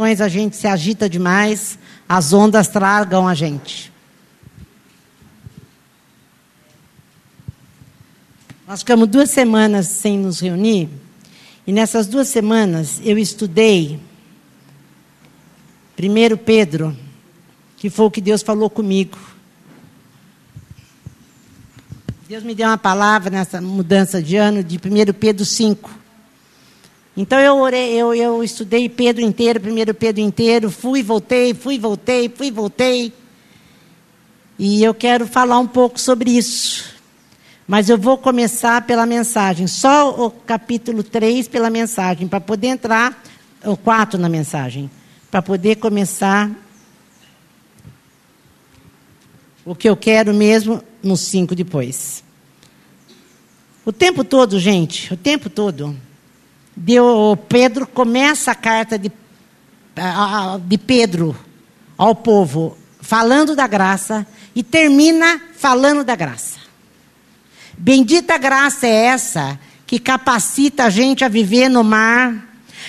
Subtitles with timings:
[0.00, 1.76] a gente se agita demais,
[2.08, 3.92] as ondas tragam a gente.
[8.64, 10.88] Nós ficamos duas semanas sem nos reunir,
[11.66, 13.98] e nessas duas semanas eu estudei
[15.96, 16.96] primeiro Pedro,
[17.76, 19.18] que foi o que Deus falou comigo.
[22.28, 25.97] Deus me deu uma palavra nessa mudança de ano de 1 Pedro 5.
[27.18, 32.28] Então eu orei, eu, eu estudei Pedro inteiro, primeiro Pedro inteiro, fui, voltei, fui, voltei,
[32.28, 33.12] fui, voltei.
[34.56, 36.94] E eu quero falar um pouco sobre isso.
[37.66, 43.20] Mas eu vou começar pela mensagem, só o capítulo 3 pela mensagem, para poder entrar,
[43.64, 44.88] o 4 na mensagem,
[45.28, 46.48] para poder começar
[49.64, 52.22] o que eu quero mesmo no 5 depois.
[53.84, 55.96] O tempo todo, gente, o tempo todo,
[56.78, 59.10] deu, Pedro começa a carta de,
[60.66, 61.36] de Pedro
[61.96, 66.58] ao povo falando da graça e termina falando da graça.
[67.76, 72.46] Bendita graça é essa que capacita a gente a viver no mar,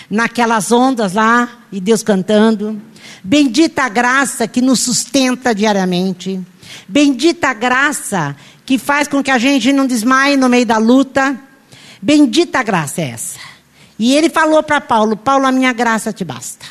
[0.10, 2.80] naquelas ondas lá, e Deus cantando.
[3.24, 6.40] Bendita graça que nos sustenta diariamente.
[6.88, 11.40] Bendita graça que faz com que a gente não desmaie no meio da luta.
[12.02, 13.49] Bendita graça é essa.
[14.00, 16.66] E ele falou para Paulo: Paulo, a minha graça te basta.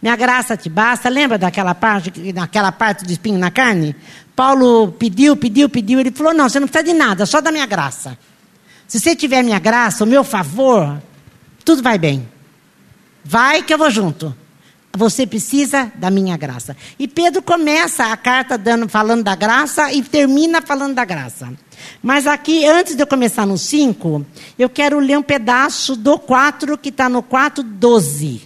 [0.00, 1.08] Minha graça te basta.
[1.08, 3.96] Lembra daquela parte, daquela parte do espinho na carne?
[4.36, 5.98] Paulo pediu, pediu, pediu.
[5.98, 8.16] Ele falou: Não, você não precisa de nada, só da minha graça.
[8.86, 11.02] Se você tiver minha graça, o meu favor,
[11.64, 12.28] tudo vai bem.
[13.24, 14.32] Vai que eu vou junto.
[14.96, 16.74] Você precisa da minha graça.
[16.98, 21.52] E Pedro começa a carta dando, falando da graça e termina falando da graça.
[22.02, 24.24] Mas aqui, antes de eu começar no 5,
[24.58, 28.40] eu quero ler um pedaço do 4 que está no 4,12.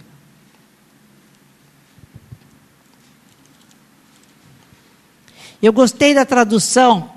[5.61, 7.11] Eu gostei da tradução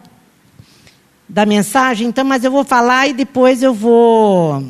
[1.29, 4.63] da mensagem, então, mas eu vou falar e depois eu vou.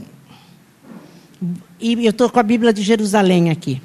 [1.79, 3.83] E eu estou com a Bíblia de Jerusalém aqui.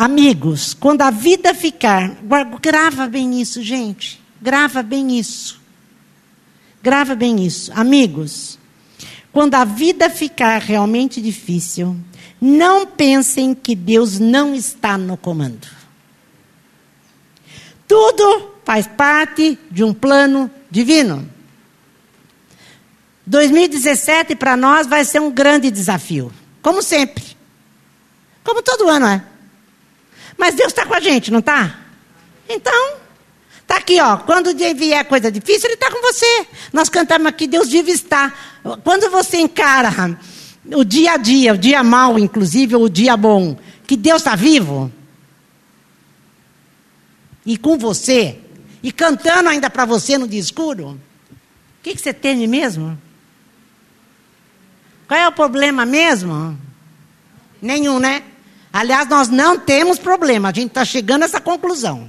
[0.00, 2.16] Amigos, quando a vida ficar,
[2.62, 4.18] grava bem isso, gente.
[4.40, 5.60] Grava bem isso.
[6.82, 7.70] Grava bem isso.
[7.74, 8.58] Amigos,
[9.30, 11.98] quando a vida ficar realmente difícil,
[12.40, 15.68] não pensem que Deus não está no comando.
[17.86, 21.28] Tudo faz parte de um plano divino.
[23.26, 26.32] 2017 para nós vai ser um grande desafio,
[26.62, 27.36] como sempre.
[28.42, 29.29] Como todo ano é.
[30.40, 31.80] Mas Deus está com a gente, não está?
[32.48, 32.98] Então,
[33.60, 34.16] Está aqui, ó.
[34.16, 36.44] Quando vier coisa difícil, Ele está com você.
[36.72, 38.58] Nós cantamos aqui, Deus vive estar.
[38.82, 40.18] Quando você encara
[40.74, 43.56] o dia a dia, o dia mau, inclusive, ou o dia bom,
[43.86, 44.90] que Deus está vivo,
[47.46, 48.40] e com você,
[48.82, 50.98] e cantando ainda para você no dia escuro, o
[51.80, 53.00] que, que você teme mesmo?
[55.06, 56.58] Qual é o problema mesmo?
[57.62, 58.24] Nenhum, né?
[58.72, 62.08] Aliás, nós não temos problema, a gente está chegando a essa conclusão.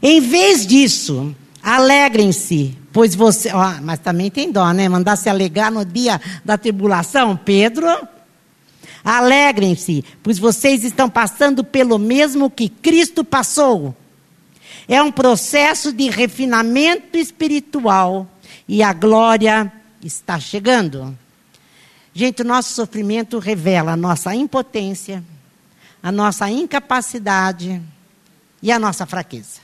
[0.00, 3.50] Em vez disso, alegrem-se, pois você.
[3.52, 4.88] Ó, mas também tem dó, né?
[4.88, 7.88] Mandar se alegar no dia da tribulação, Pedro.
[9.04, 13.96] Alegrem-se, pois vocês estão passando pelo mesmo que Cristo passou.
[14.86, 18.26] É um processo de refinamento espiritual
[18.66, 19.72] e a glória
[20.02, 21.16] está chegando.
[22.18, 25.22] Gente, o nosso sofrimento revela a nossa impotência,
[26.02, 27.80] a nossa incapacidade
[28.60, 29.60] e a nossa fraqueza.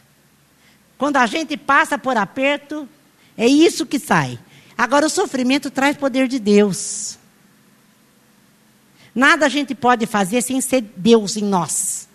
[0.97, 2.89] Quando a gente passa por aperto,
[3.37, 4.39] é isso que sai.
[4.79, 7.19] Agora, o sofrimento traz poder de Deus.
[9.13, 12.09] Nada a gente pode fazer sem ser Deus em nós.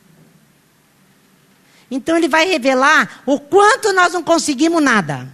[1.92, 5.28] Então, Ele vai revelar o quanto nós não conseguimos nada.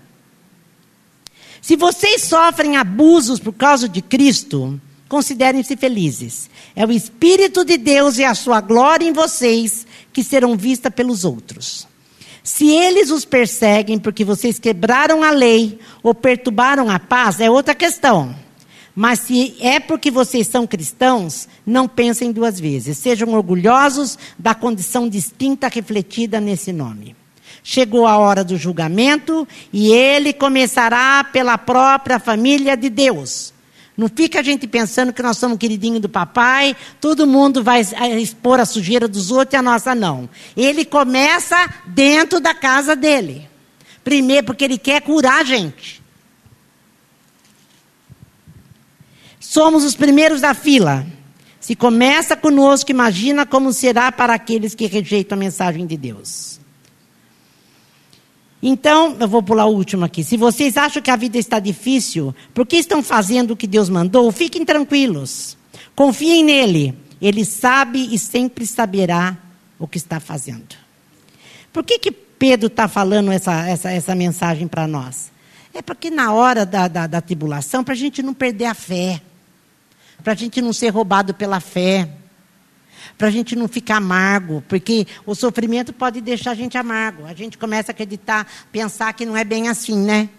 [1.61, 4.81] Se vocês sofrem abusos por causa de Cristo,
[5.15, 6.49] considerem-se felizes.
[6.75, 11.23] É o Espírito de Deus e a sua glória em vocês que serão vistas pelos
[11.23, 11.88] outros.
[12.44, 17.73] Se eles os perseguem porque vocês quebraram a lei ou perturbaram a paz, é outra
[17.73, 18.35] questão.
[18.94, 22.97] Mas se é porque vocês são cristãos, não pensem duas vezes.
[22.97, 27.15] Sejam orgulhosos da condição distinta refletida nesse nome.
[27.63, 33.55] Chegou a hora do julgamento e ele começará pela própria família de Deus.
[33.97, 37.81] Não fica a gente pensando que nós somos queridinho do papai, todo mundo vai
[38.19, 40.30] expor a sujeira dos outros e a nossa não.
[40.56, 41.56] Ele começa
[41.86, 43.47] dentro da casa dele.
[44.03, 46.03] Primeiro, porque ele quer curar a gente.
[49.39, 51.07] Somos os primeiros da fila.
[51.59, 56.55] Se começa conosco, imagina como será para aqueles que rejeitam a mensagem de Deus.
[58.67, 60.23] Então, eu vou pular o último aqui.
[60.23, 64.31] Se vocês acham que a vida está difícil, porque estão fazendo o que Deus mandou,
[64.31, 65.56] fiquem tranquilos.
[65.95, 66.97] Confiem nele.
[67.21, 69.38] Ele sabe e sempre saberá
[69.77, 70.75] o que está fazendo.
[71.71, 75.31] Por que, que Pedro está falando essa, essa, essa mensagem para nós?
[75.71, 79.21] É porque na hora da, da, da tribulação, para a gente não perder a fé,
[80.23, 82.09] para a gente não ser roubado pela fé,
[83.17, 87.25] para a gente não ficar amargo, porque o sofrimento pode deixar a gente amargo.
[87.25, 90.29] A gente começa a acreditar, pensar que não é bem assim, né?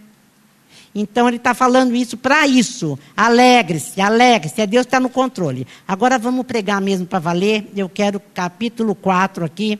[0.94, 2.99] Então ele está falando isso para isso.
[3.14, 5.67] Alegre-se, alegre-se, é Deus está no controle.
[5.87, 7.70] Agora vamos pregar mesmo para valer.
[7.76, 9.79] Eu quero capítulo 4 aqui,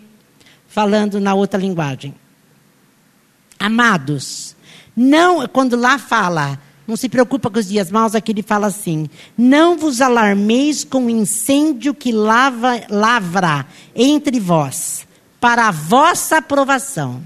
[0.69, 2.15] falando na outra linguagem.
[3.59, 4.55] Amados,
[4.95, 9.11] não, quando lá fala, não se preocupa com os dias maus, aqui ele fala assim:
[9.37, 15.07] Não vos alarmeis com o incêndio que lava, lavra entre vós,
[15.41, 17.23] para a vossa aprovação.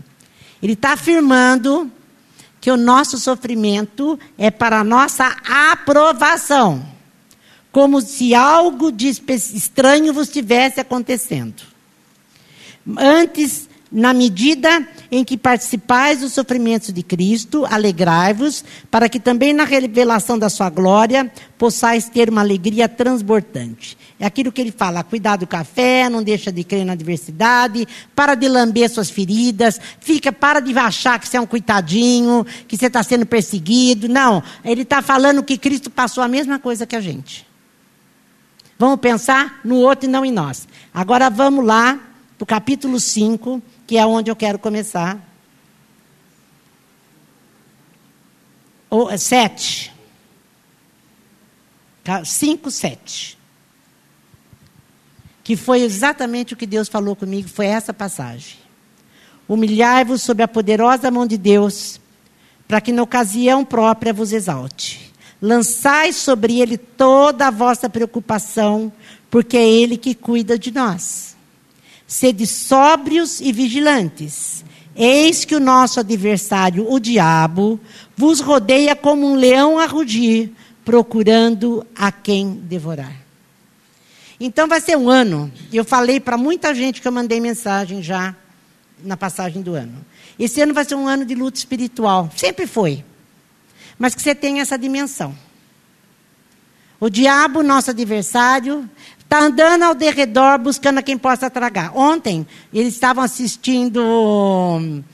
[0.62, 1.90] Ele está afirmando
[2.60, 5.36] que o nosso sofrimento é para a nossa
[5.72, 6.86] aprovação,
[7.72, 11.62] como se algo de estranho vos estivesse acontecendo.
[12.98, 19.64] Antes, na medida em que participais dos sofrimentos de Cristo, alegrai-vos, para que também na
[19.64, 23.98] revelação da sua glória possais ter uma alegria transbordante.
[24.18, 27.86] É aquilo que ele fala: cuidado com a fé, não deixa de crer na adversidade,
[28.14, 32.76] para de lamber suas feridas, fica, para de achar que você é um coitadinho, que
[32.76, 34.08] você está sendo perseguido.
[34.08, 37.48] Não, ele está falando que Cristo passou a mesma coisa que a gente.
[38.78, 40.66] Vamos pensar no outro e não em nós.
[40.94, 41.98] Agora vamos lá
[42.38, 43.60] para o capítulo 5
[43.90, 45.18] que é onde eu quero começar.
[48.88, 49.92] O, sete.
[52.24, 53.36] Cinco, sete.
[55.42, 58.58] Que foi exatamente o que Deus falou comigo, foi essa passagem.
[59.48, 62.00] Humilhai-vos sob a poderosa mão de Deus,
[62.68, 65.12] para que na ocasião própria vos exalte.
[65.42, 68.92] Lançai sobre ele toda a vossa preocupação,
[69.28, 71.29] porque é ele que cuida de nós.
[72.10, 74.64] Sede sóbrios e vigilantes.
[74.96, 77.78] Eis que o nosso adversário, o diabo,
[78.16, 80.52] vos rodeia como um leão a rugir,
[80.84, 83.14] procurando a quem devorar.
[84.40, 85.52] Então vai ser um ano.
[85.72, 88.34] Eu falei para muita gente que eu mandei mensagem já
[89.04, 90.04] na passagem do ano.
[90.36, 92.28] Esse ano vai ser um ano de luta espiritual.
[92.36, 93.04] Sempre foi.
[93.96, 95.32] Mas que você tenha essa dimensão.
[97.00, 98.86] O diabo, nosso adversário,
[99.30, 101.96] Está andando ao derredor buscando a quem possa tragar.
[101.96, 102.44] Ontem,
[102.74, 105.04] eles estavam assistindo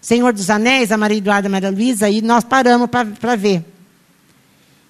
[0.00, 3.62] Senhor dos Anéis, a Maria Eduarda e a Maria Luísa, e nós paramos para ver.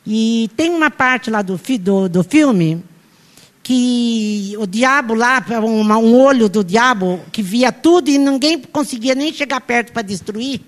[0.07, 2.85] E tem uma parte lá do, do, do filme
[3.61, 9.17] que o diabo lá, uma, um olho do diabo que via tudo e ninguém conseguia
[9.17, 10.61] nem chegar perto para destruir,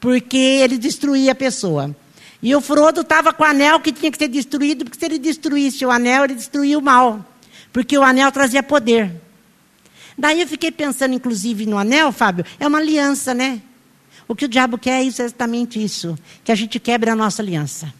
[0.00, 1.94] porque ele destruía a pessoa.
[2.42, 5.18] E o Frodo estava com o anel que tinha que ser destruído, porque se ele
[5.18, 7.24] destruísse o anel, ele destruía o mal.
[7.72, 9.12] Porque o anel trazia poder.
[10.16, 13.60] Daí eu fiquei pensando, inclusive, no anel, Fábio, é uma aliança, né?
[14.26, 17.92] O que o diabo quer é exatamente isso: que a gente quebre a nossa aliança.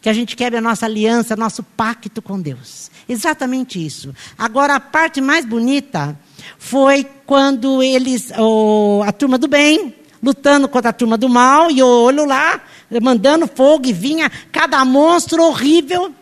[0.00, 2.90] Que a gente quebre a nossa aliança, nosso pacto com Deus.
[3.08, 4.12] Exatamente isso.
[4.36, 6.18] Agora, a parte mais bonita
[6.58, 11.82] foi quando eles, oh, a turma do bem, lutando contra a turma do mal, e
[11.82, 12.60] o olho lá,
[13.00, 16.12] mandando fogo e vinha cada monstro horrível.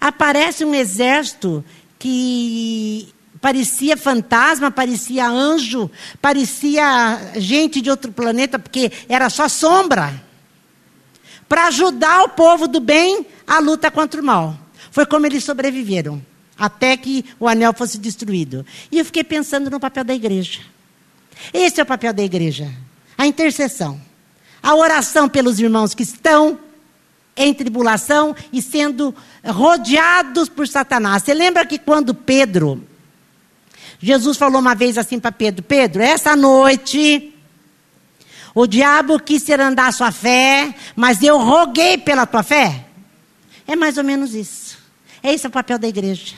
[0.00, 1.64] Aparece um exército
[1.98, 3.08] que
[3.40, 10.22] parecia fantasma, parecia anjo, parecia gente de outro planeta, porque era só sombra.
[11.48, 14.56] Para ajudar o povo do bem à luta contra o mal.
[14.90, 16.20] Foi como eles sobreviveram,
[16.58, 18.64] até que o anel fosse destruído.
[18.90, 20.60] E eu fiquei pensando no papel da igreja.
[21.52, 22.70] Esse é o papel da igreja
[23.22, 24.00] a intercessão,
[24.62, 26.58] a oração pelos irmãos que estão
[27.36, 29.14] em tribulação e sendo
[29.44, 31.22] rodeados por Satanás.
[31.22, 32.82] Você lembra que quando Pedro,
[34.00, 37.34] Jesus falou uma vez assim para Pedro: Pedro, essa noite,
[38.54, 42.86] o diabo quis ser andar a sua fé, mas eu roguei pela tua fé.
[43.66, 44.78] É mais ou menos isso.
[45.22, 46.34] É esse o papel da igreja.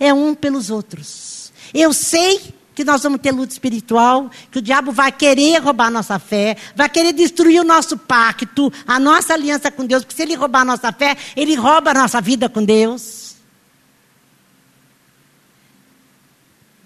[0.00, 1.52] É um pelos outros.
[1.74, 5.90] Eu sei que nós vamos ter luta espiritual, que o diabo vai querer roubar a
[5.90, 10.22] nossa fé, vai querer destruir o nosso pacto, a nossa aliança com Deus, porque se
[10.22, 13.34] ele roubar a nossa fé, ele rouba a nossa vida com Deus.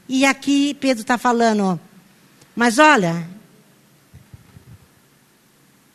[0.08, 1.78] E aqui Pedro está falando,
[2.54, 3.28] mas olha,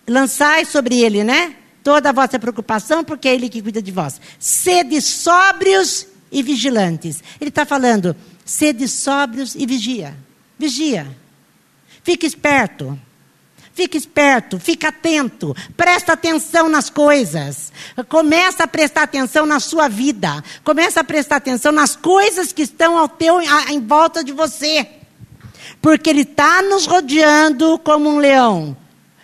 [0.06, 1.56] lançai sobre ele, né?
[1.82, 4.20] Toda a vossa preocupação, porque é ele que cuida de vós.
[4.38, 7.24] Sede sóbrios e vigilantes.
[7.40, 8.14] Ele está falando,
[8.46, 10.16] sede sóbrios e vigia.
[10.58, 11.08] Vigia.
[12.04, 12.98] Fique esperto.
[13.76, 17.74] Fique esperto, fica atento, presta atenção nas coisas.
[18.08, 20.42] Começa a prestar atenção na sua vida.
[20.64, 24.88] Começa a prestar atenção nas coisas que estão ao teu, em volta de você.
[25.82, 28.78] Porque ele está nos rodeando como um leão.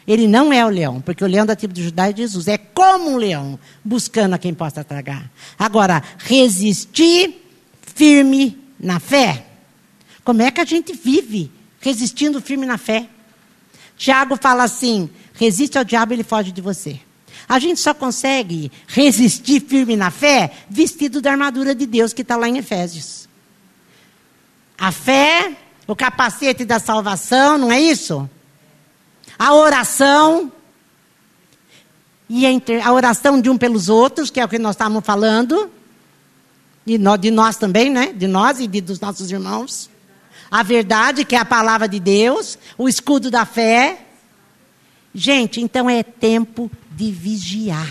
[0.06, 2.50] Ele não é o leão, porque o leão da tribo de Judá é Jesus.
[2.50, 5.32] É como um leão, buscando a quem possa tragar.
[5.58, 7.42] Agora, resistir
[7.96, 9.46] firme na fé.
[10.24, 13.08] Como é que a gente vive resistindo firme na fé?
[13.96, 17.00] Tiago fala assim: resiste ao diabo, ele foge de você.
[17.48, 22.36] A gente só consegue resistir firme na fé vestido da armadura de Deus que está
[22.36, 23.28] lá em Efésios.
[24.78, 28.30] A fé, o capacete da salvação, não é isso?
[29.38, 30.52] A oração.
[32.30, 32.50] E a,
[32.86, 35.70] a oração de um pelos outros, que é o que nós estávamos falando.
[36.86, 38.14] De nós, de nós também, né?
[38.14, 39.92] De nós e de, dos nossos irmãos
[40.52, 44.00] a verdade, que é a palavra de Deus, o escudo da fé.
[45.16, 47.88] Gente, então é tempo de vigiar.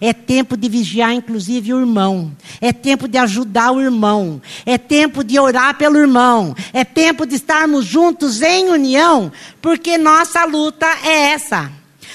[0.00, 2.36] É tempo de vigiar, inclusive, o irmão.
[2.60, 4.42] É tempo de ajudar o irmão.
[4.66, 6.56] É tempo de orar pelo irmão.
[6.72, 11.70] É tempo de estarmos juntos em união, porque nossa luta é essa.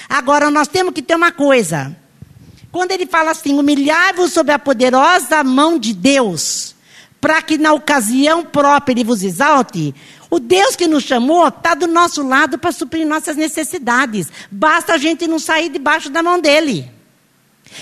[0.06, 1.96] Agora, nós temos que ter uma coisa.
[2.78, 6.76] Quando ele fala assim, humilhai-vos sob a poderosa mão de Deus,
[7.20, 9.92] para que na ocasião própria ele vos exalte,
[10.30, 14.28] o Deus que nos chamou está do nosso lado para suprir nossas necessidades.
[14.48, 16.88] Basta a gente não sair debaixo da mão dele.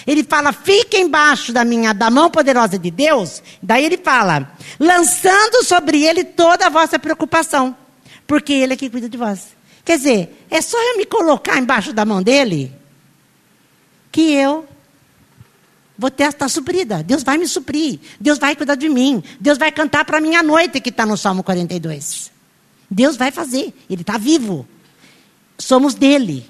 [0.07, 3.43] Ele fala, fique embaixo da minha, da mão poderosa de Deus.
[3.63, 4.51] Daí ele fala,
[4.81, 7.77] lançando sobre ele toda a vossa preocupação,
[8.27, 9.49] porque ele é que cuida de vós.
[9.85, 12.73] Quer dizer, é só eu me colocar embaixo da mão dele
[14.11, 14.67] que eu
[15.99, 17.03] Vou ter estar suprida.
[17.03, 17.99] Deus vai me suprir.
[18.21, 19.23] Deus vai cuidar de mim.
[19.41, 22.31] Deus vai cantar para mim à noite, que está no Salmo 42.
[22.91, 23.75] Deus vai fazer.
[23.89, 24.67] Ele está vivo.
[25.59, 26.47] Somos dele.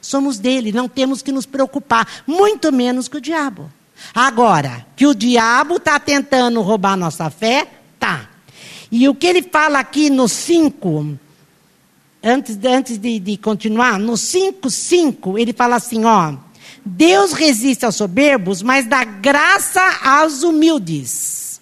[0.00, 0.70] Somos dele.
[0.72, 2.06] Não temos que nos preocupar.
[2.26, 3.70] Muito menos que o diabo.
[4.14, 8.28] Agora, que o diabo está tentando roubar nossa fé, tá.
[8.90, 11.18] E o que ele fala aqui no 5,
[12.22, 16.34] antes, antes de, de continuar, no 5, 5, ele fala assim, ó.
[16.84, 21.60] Deus resiste aos soberbos, mas dá graça aos humildes.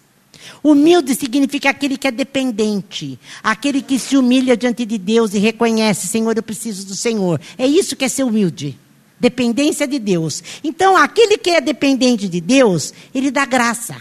[0.62, 6.06] Humilde significa aquele que é dependente, aquele que se humilha diante de Deus e reconhece:
[6.06, 7.40] Senhor, eu preciso do Senhor.
[7.58, 8.78] É isso que é ser humilde.
[9.18, 10.42] Dependência de Deus.
[10.62, 13.96] Então, aquele que é dependente de Deus, ele dá graça.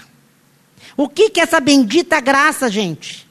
[0.97, 3.27] O que, que essa bendita graça, gente,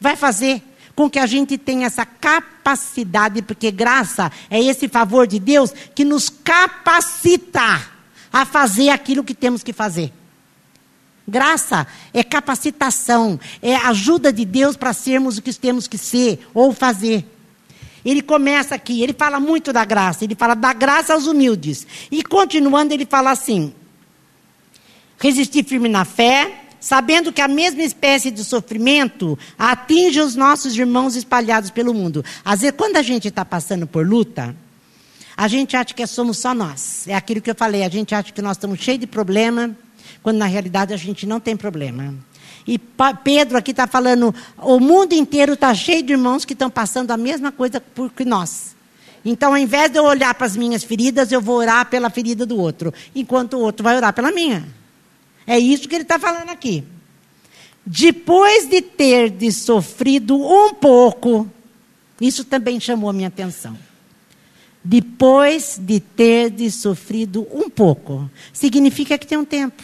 [0.00, 0.62] vai fazer?
[1.00, 6.04] Com que a gente tenha essa capacidade, porque graça é esse favor de Deus que
[6.04, 7.88] nos capacita
[8.30, 10.12] a fazer aquilo que temos que fazer.
[11.26, 16.70] Graça é capacitação, é ajuda de Deus para sermos o que temos que ser ou
[16.70, 17.24] fazer.
[18.04, 21.86] Ele começa aqui, ele fala muito da graça, ele fala da graça aos humildes.
[22.10, 23.72] E continuando, ele fala assim:
[25.18, 31.14] resistir firme na fé, sabendo que a mesma espécie de sofrimento atinge os nossos irmãos
[31.14, 32.24] espalhados pelo mundo.
[32.44, 34.56] Às vezes, quando a gente está passando por luta,
[35.36, 37.06] a gente acha que somos só nós.
[37.06, 39.76] É aquilo que eu falei, a gente acha que nós estamos cheios de problema,
[40.22, 42.14] quando na realidade a gente não tem problema.
[42.66, 42.78] E
[43.24, 47.16] Pedro aqui está falando, o mundo inteiro está cheio de irmãos que estão passando a
[47.16, 47.82] mesma coisa
[48.14, 48.76] que nós.
[49.24, 52.46] Então, ao invés de eu olhar para as minhas feridas, eu vou orar pela ferida
[52.46, 54.79] do outro, enquanto o outro vai orar pela minha.
[55.50, 56.84] É isso que ele está falando aqui.
[57.84, 61.50] Depois de ter de sofrido um pouco,
[62.20, 63.76] isso também chamou a minha atenção.
[64.84, 69.82] Depois de ter de sofrido um pouco, significa que tem um tempo.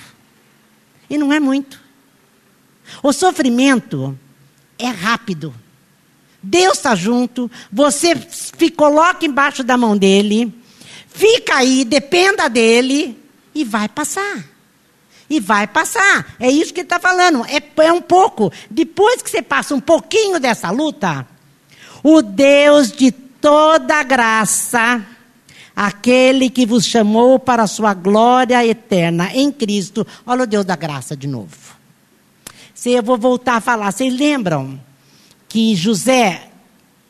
[1.11, 1.80] E não é muito.
[3.02, 4.16] O sofrimento
[4.78, 5.52] é rápido.
[6.40, 10.54] Deus está junto, você se coloca embaixo da mão dele,
[11.08, 13.18] fica aí, dependa dele
[13.52, 14.54] e vai passar.
[15.28, 16.37] E vai passar.
[16.38, 17.45] É isso que ele está falando.
[17.47, 18.52] É, é um pouco.
[18.71, 21.26] Depois que você passa um pouquinho dessa luta,
[22.02, 25.04] o Deus de toda graça,
[25.75, 30.06] aquele que vos chamou para a sua glória eterna em Cristo.
[30.25, 31.76] Olha o Deus da graça de novo.
[32.73, 34.78] Se eu vou voltar a falar, vocês lembram
[35.49, 36.49] que José,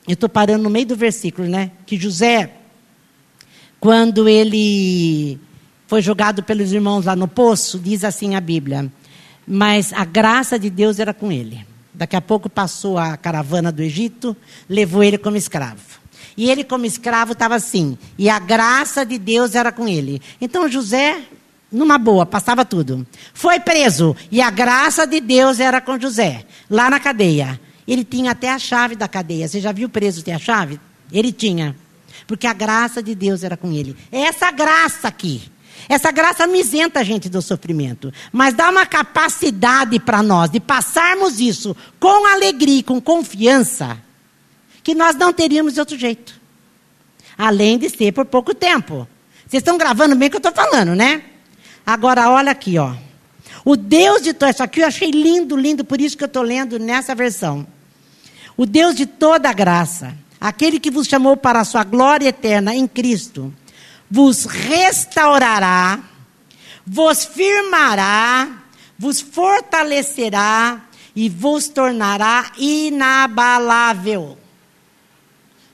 [0.08, 1.72] eu estou parando no meio do versículo, né?
[1.84, 2.52] Que José,
[3.78, 5.38] quando ele
[5.86, 8.90] foi jogado pelos irmãos lá no poço, diz assim a Bíblia.
[9.46, 11.64] Mas a graça de Deus era com ele.
[11.94, 14.36] Daqui a pouco passou a caravana do Egito,
[14.68, 15.80] levou ele como escravo.
[16.36, 17.96] E ele, como escravo, estava assim.
[18.18, 20.20] E a graça de Deus era com ele.
[20.40, 21.22] Então José
[21.70, 23.06] numa boa, passava tudo.
[23.34, 27.60] Foi preso e a graça de Deus era com José, lá na cadeia.
[27.86, 29.46] Ele tinha até a chave da cadeia.
[29.46, 30.80] Você já viu preso ter a chave?
[31.12, 31.76] Ele tinha.
[32.26, 33.96] Porque a graça de Deus era com ele.
[34.10, 35.42] É essa graça aqui.
[35.88, 40.58] Essa graça não isenta a gente do sofrimento, mas dá uma capacidade para nós de
[40.58, 43.96] passarmos isso com alegria, com confiança,
[44.82, 46.40] que nós não teríamos de outro jeito.
[47.38, 49.06] Além de ser por pouco tempo.
[49.46, 51.22] Vocês estão gravando bem o que eu estou falando, né?
[51.86, 52.94] Agora, olha aqui, ó.
[53.64, 54.50] O Deus de todo.
[54.50, 57.66] Isso aqui eu achei lindo, lindo, por isso que eu estou lendo nessa versão.
[58.56, 62.88] O Deus de toda graça, aquele que vos chamou para a sua glória eterna em
[62.88, 63.52] Cristo,
[64.10, 66.00] vos restaurará,
[66.86, 68.62] vos firmará,
[68.98, 70.82] vos fortalecerá
[71.14, 74.38] e vos tornará inabalável.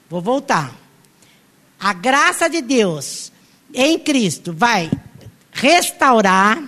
[0.09, 0.73] Vou voltar.
[1.79, 3.33] A graça de Deus
[3.75, 4.91] em Cristo vai
[5.51, 6.63] restaurar,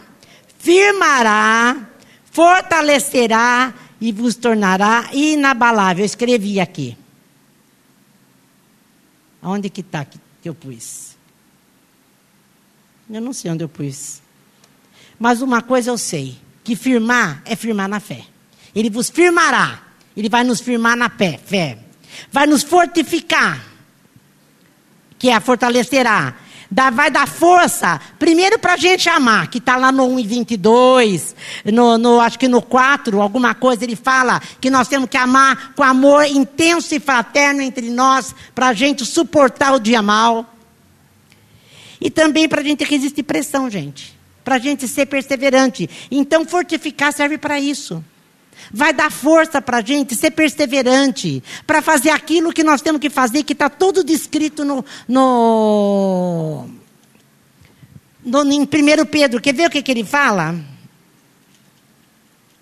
[0.59, 1.89] firmará,
[2.33, 6.03] fortalecerá e vos tornará inabalável.
[6.03, 6.97] Eu escrevi aqui.
[9.43, 11.14] Onde que está que eu pus?
[13.11, 14.23] Eu não sei onde eu pus.
[15.19, 18.25] Mas uma coisa eu sei: que firmar é firmar na fé.
[18.75, 19.83] Ele vos firmará.
[20.17, 21.39] Ele vai nos firmar na fé.
[21.45, 21.79] fé.
[22.31, 23.65] Vai nos fortificar.
[25.19, 26.37] Que é a fortalecerá
[26.75, 30.27] dá, vai dar força, primeiro para a gente amar, que está lá no 1 e
[30.27, 35.17] 22, no, no, acho que no 4, alguma coisa, ele fala que nós temos que
[35.17, 40.54] amar com amor intenso e fraterno entre nós, para a gente suportar o dia mal.
[42.05, 44.15] E também para a gente resistir pressão, gente.
[44.45, 45.89] Para a gente ser perseverante.
[46.11, 48.05] Então, fortificar serve para isso.
[48.71, 53.09] Vai dar força para a gente ser perseverante, para fazer aquilo que nós temos que
[53.09, 56.69] fazer, que está tudo descrito no, no,
[58.23, 58.67] no, em 1
[59.11, 59.41] Pedro.
[59.41, 60.53] Quer ver o que, que ele fala?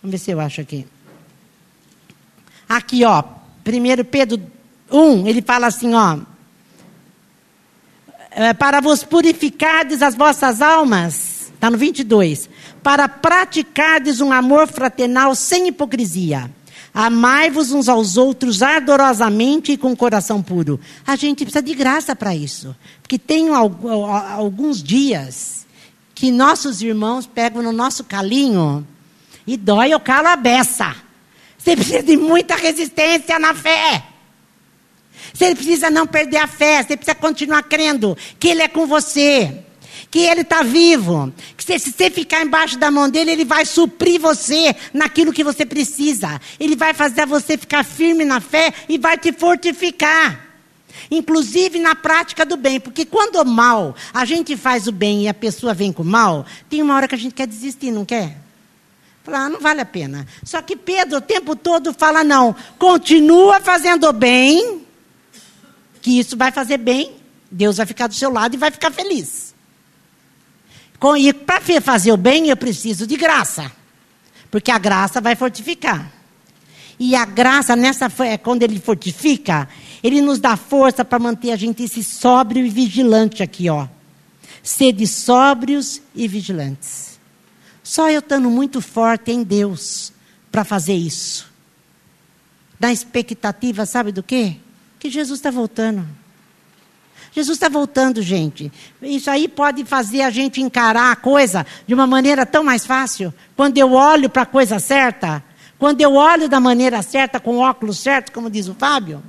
[0.00, 0.86] Vamos ver se eu acho aqui.
[2.68, 3.24] Aqui, ó,
[3.66, 4.40] 1 Pedro
[4.88, 6.31] 1, ele fala assim, ó.
[8.34, 12.48] É, para vos purificardes as vossas almas, está no 22
[12.82, 16.50] para praticardes um amor fraternal sem hipocrisia.
[16.94, 20.78] Amai-vos uns aos outros ardorosamente e com coração puro.
[21.06, 22.76] A gente precisa de graça para isso.
[23.00, 25.66] Porque tem alguns dias
[26.14, 28.86] que nossos irmãos pegam no nosso calinho
[29.46, 30.94] e dói o calo a beça.
[31.56, 34.02] Você precisa de muita resistência na fé.
[35.32, 39.64] Você precisa não perder a fé, você precisa continuar crendo que Ele é com você
[40.12, 41.32] que Ele está vivo.
[41.56, 45.64] Que se, você ficar embaixo da mão dele, Ele vai suprir você naquilo que você
[45.64, 46.38] precisa.
[46.60, 50.48] Ele vai fazer você ficar firme na fé e vai te fortificar.
[51.10, 55.28] Inclusive na prática do bem, porque quando o mal, a gente faz o bem e
[55.28, 58.04] a pessoa vem com o mal, tem uma hora que a gente quer desistir, não
[58.04, 58.36] quer?
[59.24, 60.26] Fala, ah, não vale a pena.
[60.44, 64.82] Só que Pedro o tempo todo fala: não, continua fazendo o bem,
[66.02, 67.16] que isso vai fazer bem,
[67.50, 69.54] Deus vai ficar do seu lado e vai ficar feliz.
[71.18, 73.72] E para fazer o bem, eu preciso de graça.
[74.50, 76.12] Porque a graça vai fortificar.
[76.98, 79.68] E a graça, nessa, é quando ele fortifica,
[80.02, 83.88] ele nos dá força para manter a gente esse sóbrio e vigilante aqui, ó.
[84.62, 87.18] Sede sóbrios e vigilantes.
[87.82, 90.12] Só eu estando muito forte em Deus
[90.52, 91.50] para fazer isso.
[92.78, 94.56] Na expectativa, sabe do quê?
[95.02, 96.06] Que Jesus está voltando.
[97.32, 98.70] Jesus está voltando, gente.
[99.02, 103.34] Isso aí pode fazer a gente encarar a coisa de uma maneira tão mais fácil.
[103.56, 105.42] Quando eu olho para a coisa certa,
[105.76, 109.20] quando eu olho da maneira certa, com o óculos certo, como diz o Fábio,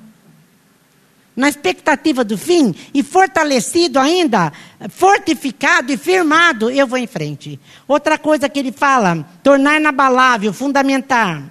[1.36, 4.54] na expectativa do fim e fortalecido ainda,
[4.90, 7.60] fortificado e firmado, eu vou em frente.
[7.88, 11.42] Outra coisa que ele fala, tornar inabalável, fundamentar,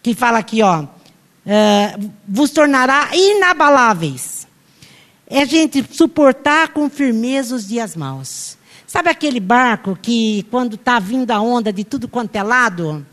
[0.00, 0.86] que fala aqui, ó,
[1.46, 4.46] uh, vos tornará inabaláveis
[5.28, 8.56] é a gente suportar com firmeza os dias maus.
[8.86, 13.04] Sabe aquele barco que, quando está vindo a onda de tudo quanto é lado,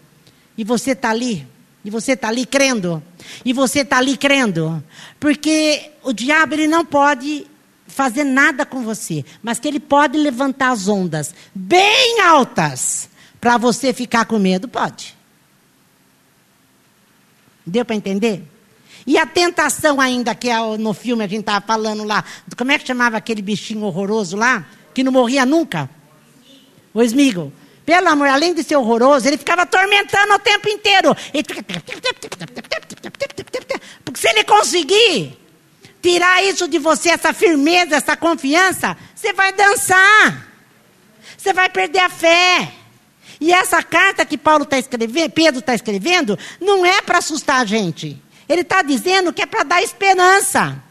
[0.56, 1.48] e você está ali,
[1.84, 3.02] e você está ali crendo,
[3.44, 4.84] e você está ali crendo,
[5.20, 7.48] porque o diabo ele não pode
[7.88, 13.10] fazer nada com você, mas que ele pode levantar as ondas bem altas
[13.42, 15.13] para você ficar com medo, pode.
[17.66, 18.44] Deu para entender?
[19.06, 22.24] E a tentação ainda, que é no filme a gente estava falando lá,
[22.58, 25.90] como é que chamava aquele bichinho horroroso lá, que não morria nunca?
[26.94, 27.52] O esmigo.
[27.86, 31.14] Pelo amor, além de ser horroroso, ele ficava atormentando o tempo inteiro.
[34.06, 35.38] Porque se ele conseguir
[36.02, 40.48] tirar isso de você, essa firmeza, essa confiança, você vai dançar.
[41.38, 42.72] Você vai perder a fé.
[43.44, 47.66] E essa carta que Paulo está escrevendo, Pedro está escrevendo, não é para assustar a
[47.66, 48.18] gente.
[48.48, 50.82] Ele está dizendo que é para dar esperança.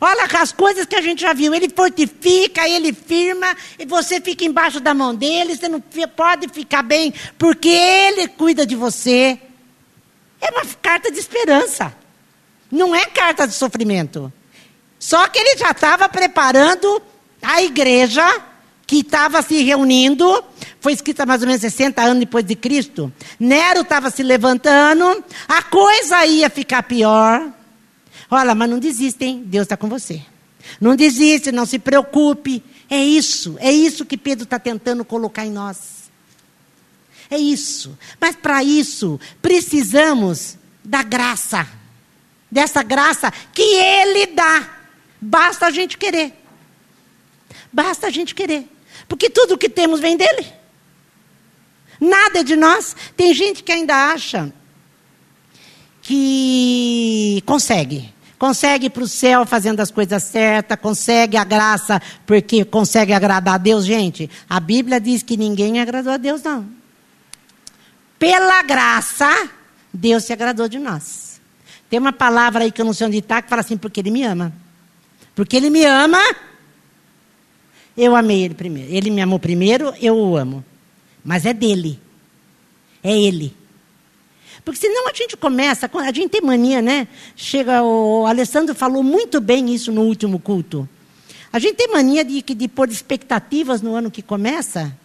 [0.00, 1.52] Olha as coisas que a gente já viu.
[1.52, 5.56] Ele fortifica, ele firma, e você fica embaixo da mão dele.
[5.56, 9.36] Você não pode ficar bem, porque ele cuida de você.
[10.40, 11.92] É uma carta de esperança.
[12.70, 14.32] Não é carta de sofrimento.
[15.00, 17.02] Só que ele já estava preparando
[17.42, 18.40] a igreja
[18.86, 20.44] que estava se reunindo,
[20.82, 23.12] foi escrita mais ou menos 60 anos depois de Cristo.
[23.38, 27.52] Nero estava se levantando, a coisa ia ficar pior.
[28.28, 29.44] Olha, mas não desista, hein?
[29.46, 30.20] Deus está com você.
[30.80, 32.64] Não desiste, não se preocupe.
[32.90, 36.10] É isso, é isso que Pedro está tentando colocar em nós.
[37.30, 37.96] É isso.
[38.20, 41.64] Mas para isso, precisamos da graça.
[42.50, 44.68] Dessa graça que Ele dá.
[45.20, 46.34] Basta a gente querer.
[47.72, 48.66] Basta a gente querer.
[49.06, 50.60] Porque tudo o que temos vem dele.
[52.02, 52.96] Nada de nós.
[53.16, 54.52] Tem gente que ainda acha
[56.02, 58.12] que consegue.
[58.36, 63.54] Consegue ir para o céu fazendo as coisas certas, consegue a graça porque consegue agradar
[63.54, 63.84] a Deus.
[63.84, 66.66] Gente, a Bíblia diz que ninguém agradou a Deus, não.
[68.18, 69.48] Pela graça,
[69.94, 71.40] Deus se agradou de nós.
[71.88, 74.10] Tem uma palavra aí que eu não sei onde está, que fala assim, porque Ele
[74.10, 74.52] me ama.
[75.36, 76.18] Porque Ele me ama,
[77.96, 78.92] eu amei ele primeiro.
[78.92, 80.64] Ele me amou primeiro, eu o amo.
[81.24, 82.00] Mas é dele.
[83.02, 83.54] É ele.
[84.64, 87.08] Porque senão a gente começa, a gente tem mania, né?
[87.34, 90.88] Chega, o Alessandro falou muito bem isso no último culto.
[91.52, 94.96] A gente tem mania de, de pôr expectativas no ano que começa.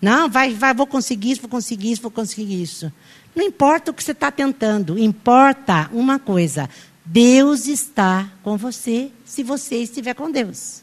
[0.00, 2.92] Não, vai, vai, vou conseguir isso, vou conseguir isso, vou conseguir isso.
[3.34, 6.68] Não importa o que você está tentando, importa uma coisa:
[7.04, 10.82] Deus está com você se você estiver com Deus.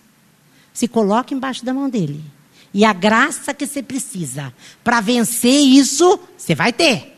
[0.73, 2.23] Se coloque embaixo da mão dele.
[2.73, 4.53] E a graça que você precisa
[4.83, 7.17] para vencer isso, você vai ter.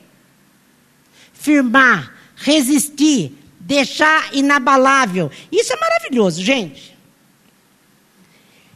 [1.33, 5.29] Firmar, resistir, deixar inabalável.
[5.51, 6.97] Isso é maravilhoso, gente.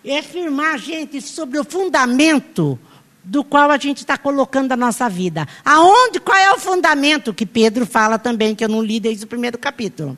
[0.04, 2.78] É firmar, gente, sobre o fundamento
[3.24, 5.48] do qual a gente está colocando a nossa vida.
[5.64, 9.28] Aonde, qual é o fundamento que Pedro fala também, que eu não li desde o
[9.28, 10.18] primeiro capítulo.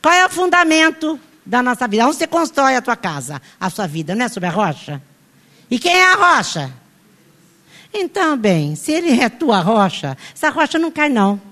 [0.00, 1.18] Qual é o fundamento?
[1.44, 2.06] da nossa vida.
[2.06, 3.40] Onde você constrói a tua casa?
[3.60, 5.00] A sua vida, não é sobre a rocha?
[5.74, 6.72] E quem é a rocha?
[7.92, 11.42] Então, bem, se ele é tua rocha, essa rocha não cai, não.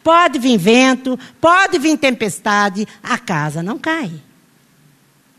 [0.00, 4.12] Pode vir vento, pode vir tempestade, a casa não cai.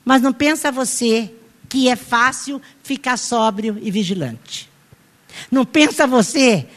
[0.03, 1.33] Mas não pensa você
[1.69, 4.69] que é fácil ficar sóbrio e vigilante.
[5.49, 6.67] Não pensa você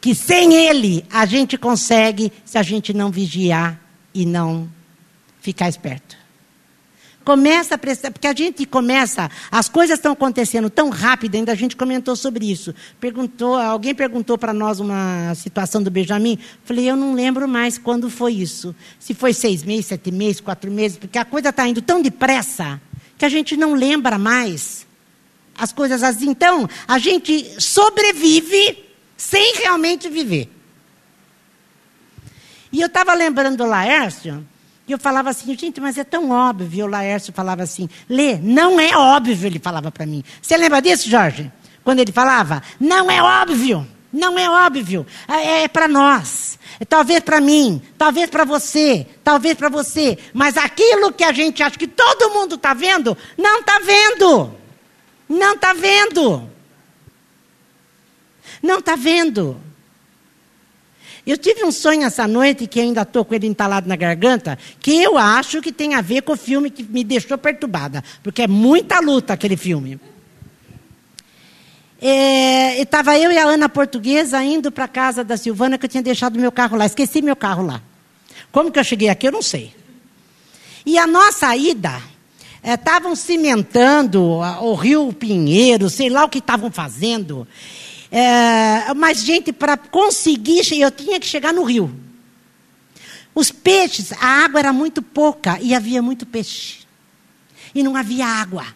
[0.00, 3.78] que sem ele a gente consegue se a gente não vigiar
[4.14, 4.66] e não
[5.42, 6.19] ficar esperto.
[7.30, 11.54] Começa a prestar, porque a gente começa, as coisas estão acontecendo tão rápido, ainda a
[11.54, 12.74] gente comentou sobre isso.
[12.98, 16.40] Perguntou, alguém perguntou para nós uma situação do Benjamin.
[16.64, 18.74] Falei, eu não lembro mais quando foi isso.
[18.98, 22.82] Se foi seis meses, sete meses, quatro meses, porque a coisa está indo tão depressa
[23.16, 24.84] que a gente não lembra mais
[25.56, 26.30] as coisas assim.
[26.30, 30.50] Então, a gente sobrevive sem realmente viver.
[32.72, 34.44] E eu estava lembrando do Laércio,
[34.90, 36.84] e eu falava assim, gente, mas é tão óbvio.
[36.84, 40.24] O Laércio falava assim, Lê, não é óbvio, ele falava para mim.
[40.42, 41.48] Você lembra disso, Jorge?
[41.84, 46.58] Quando ele falava, não é óbvio, não é óbvio, é, é para nós.
[46.80, 50.18] É, talvez para mim, talvez para você, talvez para você.
[50.34, 54.52] Mas aquilo que a gente acha que todo mundo está vendo, não está vendo.
[55.28, 56.50] Não está vendo.
[58.60, 59.56] Não está vendo.
[61.26, 65.02] Eu tive um sonho essa noite, que ainda estou com ele entalado na garganta, que
[65.02, 68.48] eu acho que tem a ver com o filme que me deixou perturbada, porque é
[68.48, 70.00] muita luta aquele filme.
[72.00, 75.90] É, Estava eu e a Ana Portuguesa indo para a casa da Silvana, que eu
[75.90, 76.86] tinha deixado meu carro lá.
[76.86, 77.82] Esqueci meu carro lá.
[78.50, 79.74] Como que eu cheguei aqui, eu não sei.
[80.86, 82.00] E a nossa ida,
[82.64, 87.46] estavam é, cimentando o Rio Pinheiro, sei lá o que estavam fazendo.
[88.10, 91.94] É, mas, gente, para conseguir, eu tinha que chegar no rio.
[93.34, 96.80] Os peixes, a água era muito pouca e havia muito peixe.
[97.74, 98.66] E não havia água.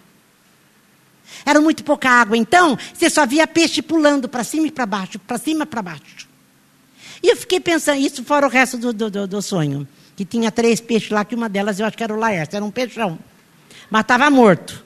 [1.45, 2.37] Era muito pouca água.
[2.37, 5.83] Então, você só via peixe pulando para cima e para baixo, para cima e para
[5.83, 6.29] baixo.
[7.23, 9.87] E eu fiquei pensando, isso fora o resto do, do, do, sonho.
[10.15, 12.65] Que tinha três peixes lá, que uma delas eu acho que era o Laércio, era
[12.65, 13.19] um peixão.
[13.91, 14.85] Mas estava morto.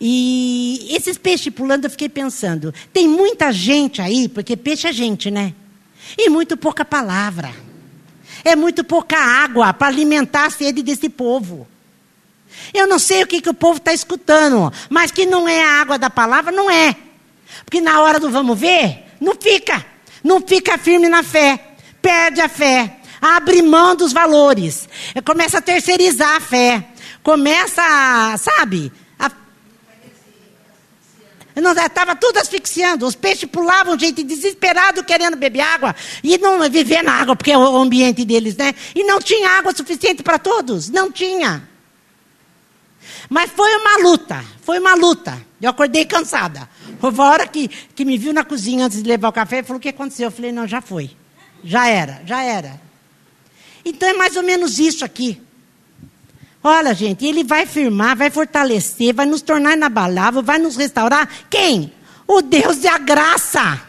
[0.00, 5.30] E esses peixes pulando, eu fiquei pensando: tem muita gente aí, porque peixe é gente,
[5.30, 5.54] né?
[6.18, 7.52] E muito pouca palavra.
[8.44, 11.66] É muito pouca água para alimentar a sede desse povo.
[12.72, 15.80] Eu não sei o que, que o povo está escutando, mas que não é a
[15.80, 16.94] água da palavra, não é.
[17.64, 19.84] Porque na hora do vamos ver, não fica.
[20.22, 21.58] Não fica firme na fé.
[22.00, 22.96] Perde a fé.
[23.20, 24.88] Abre mão dos valores.
[25.24, 26.84] Começa a terceirizar a fé.
[27.22, 28.92] Começa a, sabe,
[31.56, 33.06] Estava tudo asfixiando.
[33.06, 35.94] Os peixes pulavam, gente desesperado, querendo beber água.
[36.22, 38.74] E não viver na água, porque é o ambiente deles, né?
[38.94, 40.88] E não tinha água suficiente para todos.
[40.88, 41.68] Não tinha.
[43.28, 44.44] Mas foi uma luta.
[44.62, 45.40] Foi uma luta.
[45.60, 46.68] Eu acordei cansada.
[47.00, 49.62] Houve uma hora que, que me viu na cozinha antes de levar o café e
[49.62, 50.26] falou: O que aconteceu?
[50.26, 51.10] Eu falei: Não, já foi.
[51.62, 52.80] Já era, já era.
[53.84, 55.40] Então é mais ou menos isso aqui.
[56.66, 61.28] Olha, gente, ele vai firmar, vai fortalecer, vai nos tornar inabalável, vai nos restaurar.
[61.50, 61.92] Quem?
[62.26, 63.82] O Deus da graça.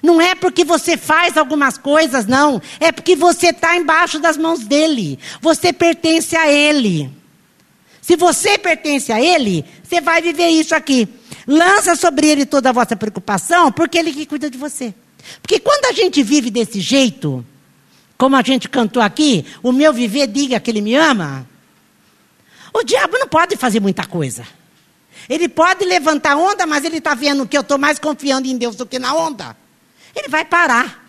[0.00, 2.62] Não é porque você faz algumas coisas, não.
[2.78, 5.18] É porque você está embaixo das mãos dele.
[5.40, 7.10] Você pertence a ele.
[8.00, 11.08] Se você pertence a ele, você vai viver isso aqui.
[11.44, 14.94] Lança sobre ele toda a vossa preocupação, porque ele que cuida de você.
[15.42, 17.44] Porque quando a gente vive desse jeito,
[18.16, 21.52] como a gente cantou aqui, o meu viver diga que ele me ama.
[22.74, 24.44] O diabo não pode fazer muita coisa.
[25.28, 28.74] Ele pode levantar onda, mas ele está vendo que eu estou mais confiando em Deus
[28.74, 29.56] do que na onda.
[30.14, 31.02] Ele vai parar.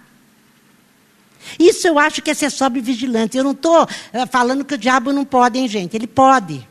[1.60, 3.36] Isso eu acho que é ser sobe vigilante.
[3.36, 5.95] Eu não estou eh, falando que o diabo não pode, hein, gente?
[5.95, 6.65] Ele pode.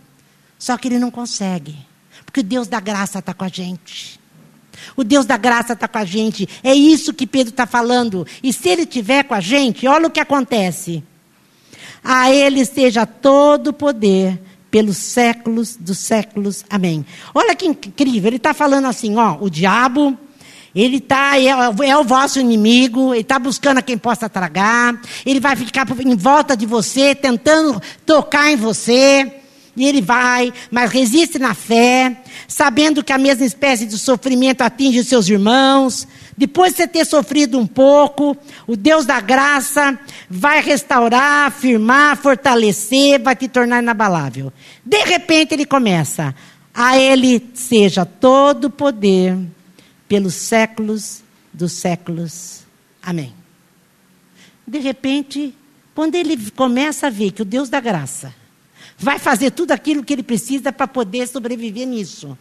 [0.58, 1.76] Só que ele não consegue.
[2.24, 4.18] Porque o Deus da graça está com a gente.
[4.96, 6.48] O Deus da graça está com a gente.
[6.62, 8.26] É isso que Pedro está falando.
[8.42, 11.02] E se ele estiver com a gente, olha o que acontece.
[12.02, 14.40] A ele seja todo o poder
[14.74, 16.64] pelos séculos dos séculos.
[16.68, 17.06] Amém.
[17.32, 20.18] Olha que incrível, ele está falando assim, ó, o diabo,
[20.74, 25.38] ele tá, é, é o vosso inimigo, ele está buscando a quem possa tragar, ele
[25.38, 29.32] vai ficar em volta de você, tentando tocar em você.
[29.76, 35.00] E ele vai, mas resiste na fé, sabendo que a mesma espécie de sofrimento atinge
[35.00, 36.06] os seus irmãos.
[36.36, 43.22] Depois de você ter sofrido um pouco, o Deus da graça vai restaurar, afirmar, fortalecer,
[43.22, 44.52] vai te tornar inabalável.
[44.84, 46.34] De repente ele começa:
[46.74, 49.38] a ele seja todo poder
[50.08, 52.62] pelos séculos dos séculos.
[53.00, 53.32] Amém.
[54.66, 55.54] De repente,
[55.94, 58.34] quando ele começa a ver que o Deus da graça
[58.98, 62.36] vai fazer tudo aquilo que ele precisa para poder sobreviver nisso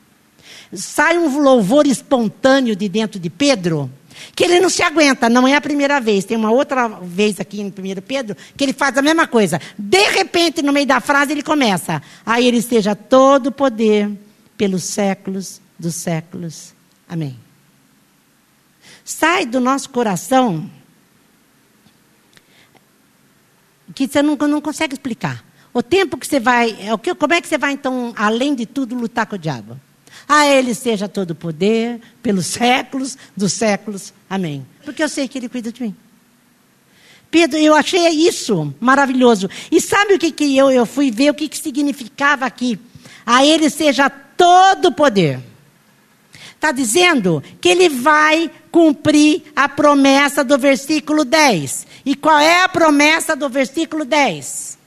[0.73, 3.89] sai um louvor espontâneo de dentro de Pedro,
[4.35, 6.25] que ele não se aguenta, não é a primeira vez.
[6.25, 7.71] Tem uma outra vez aqui em 1
[8.05, 9.59] Pedro que ele faz a mesma coisa.
[9.77, 14.11] De repente, no meio da frase, ele começa: A ele seja todo o poder
[14.57, 16.73] pelos séculos dos séculos.
[17.07, 17.37] Amém.
[19.03, 20.69] Sai do nosso coração
[23.93, 25.43] que você não, não consegue explicar.
[25.73, 26.77] O tempo que você vai.
[27.17, 29.79] Como é que você vai, então, além de tudo, lutar com o diabo?
[30.27, 34.13] A Ele seja todo o poder, pelos séculos dos séculos.
[34.29, 34.65] Amém.
[34.83, 35.95] Porque eu sei que Ele cuida de mim.
[37.29, 39.49] Pedro, eu achei isso maravilhoso.
[39.71, 42.79] E sabe o que, que eu, eu fui ver, o que, que significava aqui?
[43.25, 45.39] A Ele seja todo o poder.
[46.55, 51.87] Está dizendo que Ele vai cumprir a promessa do versículo 10.
[52.05, 54.77] E qual é a promessa do versículo 10?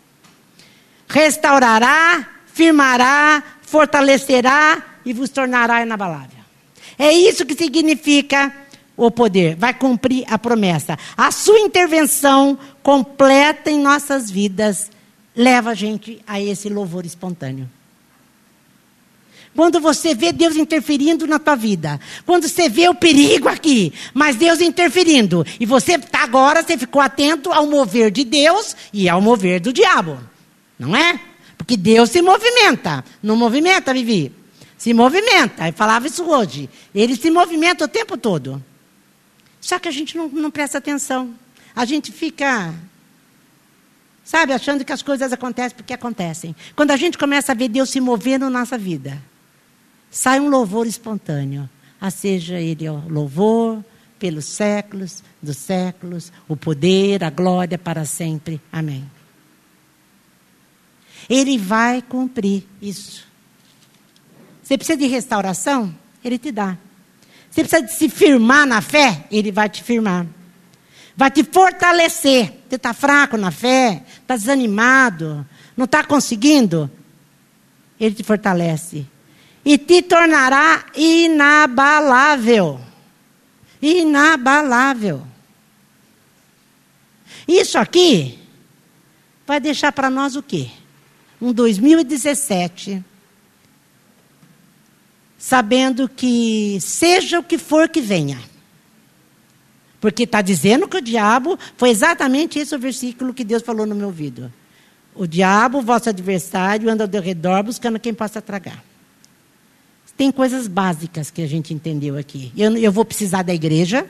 [1.08, 6.40] Restaurará, firmará, fortalecerá e vos tornará inabalável.
[6.98, 8.52] É isso que significa
[8.96, 9.54] o poder.
[9.54, 10.98] Vai cumprir a promessa.
[11.16, 14.90] A sua intervenção completa em nossas vidas
[15.34, 17.68] leva a gente a esse louvor espontâneo.
[19.54, 24.36] Quando você vê Deus interferindo na tua vida, quando você vê o perigo aqui, mas
[24.36, 29.20] Deus interferindo, e você tá agora você ficou atento ao mover de Deus e ao
[29.22, 30.18] mover do diabo,
[30.78, 31.18] não é?
[31.56, 34.30] Porque Deus se movimenta, não movimenta, Vivi?
[34.76, 35.68] Se movimenta.
[35.68, 36.68] Eu falava isso hoje.
[36.94, 38.62] Ele se movimenta o tempo todo.
[39.60, 41.34] Só que a gente não, não presta atenção.
[41.74, 42.74] A gente fica,
[44.24, 46.54] sabe, achando que as coisas acontecem porque acontecem.
[46.74, 49.20] Quando a gente começa a ver Deus se mover na nossa vida,
[50.10, 51.68] sai um louvor espontâneo.
[52.00, 53.82] A seja ele o louvor
[54.18, 58.60] pelos séculos dos séculos, o poder, a glória para sempre.
[58.72, 59.04] Amém.
[61.28, 63.25] Ele vai cumprir isso.
[64.66, 65.94] Você precisa de restauração?
[66.24, 66.76] Ele te dá.
[67.48, 69.24] Você precisa de se firmar na fé?
[69.30, 70.26] Ele vai te firmar.
[71.16, 72.52] Vai te fortalecer.
[72.68, 74.02] Você está fraco na fé?
[74.20, 75.46] Está desanimado?
[75.76, 76.90] Não está conseguindo?
[78.00, 79.06] Ele te fortalece.
[79.64, 82.80] E te tornará inabalável.
[83.80, 85.22] Inabalável.
[87.46, 88.36] Isso aqui
[89.46, 90.70] vai deixar para nós o quê?
[91.40, 93.04] um 2017
[95.46, 98.36] sabendo que seja o que for que venha.
[100.00, 103.94] Porque está dizendo que o diabo, foi exatamente esse o versículo que Deus falou no
[103.94, 104.52] meu ouvido.
[105.14, 108.82] O diabo, vosso adversário, anda ao redor buscando quem possa tragar.
[110.16, 112.50] Tem coisas básicas que a gente entendeu aqui.
[112.56, 114.04] Eu, eu vou precisar da igreja,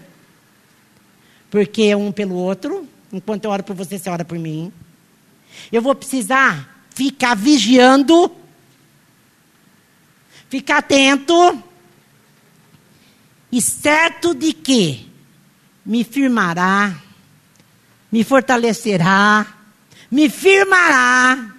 [1.51, 2.88] porque é um pelo outro.
[3.12, 4.72] Enquanto eu oro por você, você ora por mim.
[5.70, 8.33] Eu vou precisar ficar vigiando,
[10.48, 11.62] ficar atento,
[13.50, 15.06] e certo de que
[15.85, 17.00] me firmará,
[18.11, 19.46] me fortalecerá,
[20.11, 21.54] me firmará,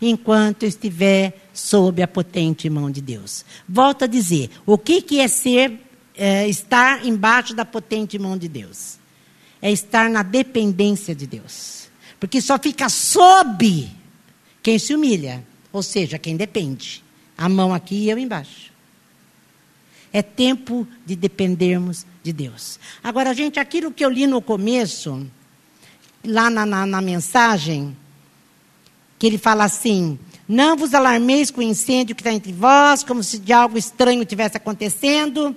[0.00, 3.44] enquanto estiver sob a potente mão de Deus.
[3.68, 5.80] Volto a dizer, o que, que é ser,
[6.16, 8.98] é, estar embaixo da potente mão de Deus?
[9.60, 11.88] É estar na dependência de Deus.
[12.20, 13.88] Porque só fica sob
[14.62, 17.02] quem se humilha, ou seja, quem depende.
[17.38, 18.72] A mão aqui e eu embaixo.
[20.12, 22.80] É tempo de dependermos de Deus.
[23.02, 25.24] Agora, gente, aquilo que eu li no começo,
[26.24, 27.96] lá na, na, na mensagem,
[29.18, 33.22] que ele fala assim: Não vos alarmeis com o incêndio que está entre vós, como
[33.22, 35.54] se de algo estranho tivesse acontecendo.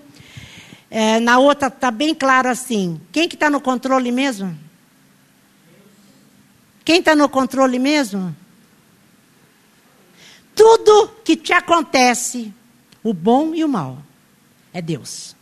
[0.93, 4.57] É, na outra está bem claro assim: quem que está no controle mesmo?
[6.83, 8.35] Quem está no controle mesmo?
[10.55, 12.53] Tudo que te acontece,
[13.03, 13.97] o bom e o mal,
[14.73, 15.35] é Deus.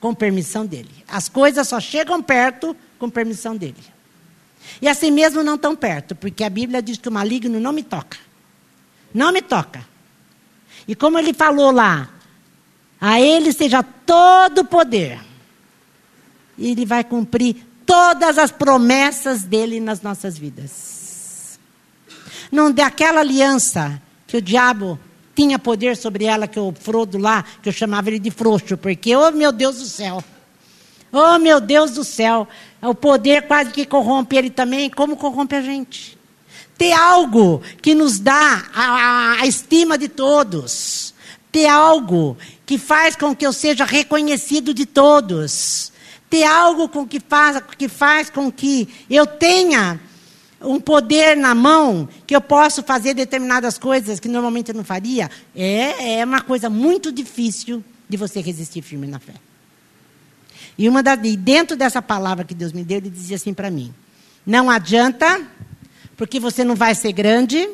[0.00, 0.90] Com permissão dele.
[1.08, 3.82] As coisas só chegam perto com permissão dele.
[4.80, 7.82] E assim mesmo não tão perto, porque a Bíblia diz que o maligno não me
[7.82, 8.18] toca.
[9.12, 9.84] Não me toca.
[10.86, 12.10] E como ele falou lá,
[13.00, 15.20] a ele seja todo o poder.
[16.56, 21.03] E ele vai cumprir todas as promessas dele nas nossas vidas.
[22.54, 24.96] Não daquela aliança que o diabo
[25.34, 29.16] tinha poder sobre ela, que o Frodo lá, que eu chamava ele de frouxo, porque,
[29.16, 30.22] oh meu Deus do céu,
[31.10, 32.46] oh meu Deus do céu,
[32.80, 36.16] o poder quase que corrompe ele também, como corrompe a gente.
[36.78, 41.12] Ter algo que nos dá a, a estima de todos,
[41.50, 45.92] ter algo que faz com que eu seja reconhecido de todos,
[46.30, 49.98] ter algo com que, faz, que faz com que eu tenha
[50.64, 55.30] um poder na mão que eu posso fazer determinadas coisas que normalmente eu não faria,
[55.54, 59.34] é, é uma coisa muito difícil de você resistir firme na fé.
[60.76, 63.70] E uma da, e dentro dessa palavra que Deus me deu, ele dizia assim para
[63.70, 63.94] mim:
[64.46, 65.42] não adianta,
[66.16, 67.68] porque você não vai ser grande.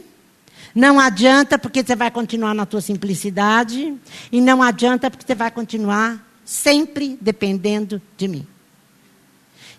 [0.72, 3.94] Não adianta porque você vai continuar na tua simplicidade.
[4.30, 8.46] E não adianta porque você vai continuar sempre dependendo de mim.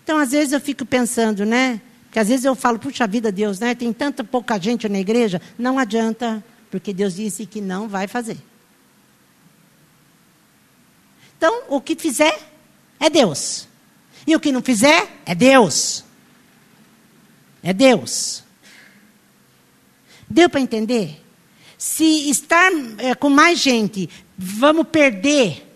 [0.02, 1.80] Então, às vezes eu fico pensando, né?
[2.12, 3.74] Porque às vezes eu falo, puxa vida, Deus, né?
[3.74, 5.40] Tem tanta pouca gente na igreja.
[5.56, 8.36] Não adianta, porque Deus disse que não vai fazer.
[11.38, 12.38] Então, o que fizer
[13.00, 13.66] é Deus.
[14.26, 16.04] E o que não fizer é Deus.
[17.62, 18.44] É Deus.
[20.28, 21.18] Deu para entender?
[21.78, 25.66] Se estar é, com mais gente, vamos perder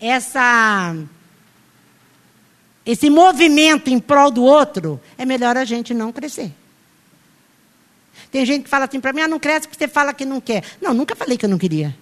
[0.00, 0.96] essa
[2.88, 6.50] esse movimento em prol do outro, é melhor a gente não crescer.
[8.30, 10.40] Tem gente que fala assim para mim, ah, não cresce porque você fala que não
[10.40, 10.64] quer.
[10.80, 11.94] Não, nunca falei que eu não queria.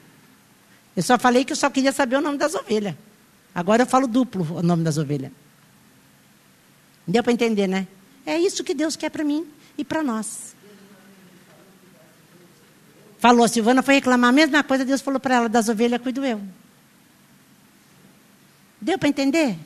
[0.95, 2.95] Eu só falei que eu só queria saber o nome das ovelhas.
[3.53, 5.33] Agora eu falo duplo o nome das ovelhas.
[7.05, 7.89] Deu para entender, né?
[8.25, 9.45] É isso que Deus quer para mim
[9.77, 10.55] e para nós.
[13.19, 16.25] Falou, a Silvana foi reclamar a mesma coisa, Deus falou para ela, das ovelhas cuido
[16.25, 16.41] eu.
[18.81, 19.59] Deu para entender?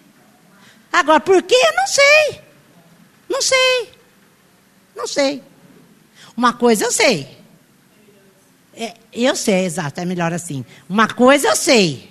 [0.92, 1.72] Agora, por quê?
[1.76, 2.40] Não sei.
[3.28, 3.92] Não sei.
[4.96, 5.42] Não sei.
[6.36, 7.38] Uma coisa eu sei.
[8.74, 10.64] É, eu sei, exato, é melhor assim.
[10.88, 12.10] Uma coisa eu sei.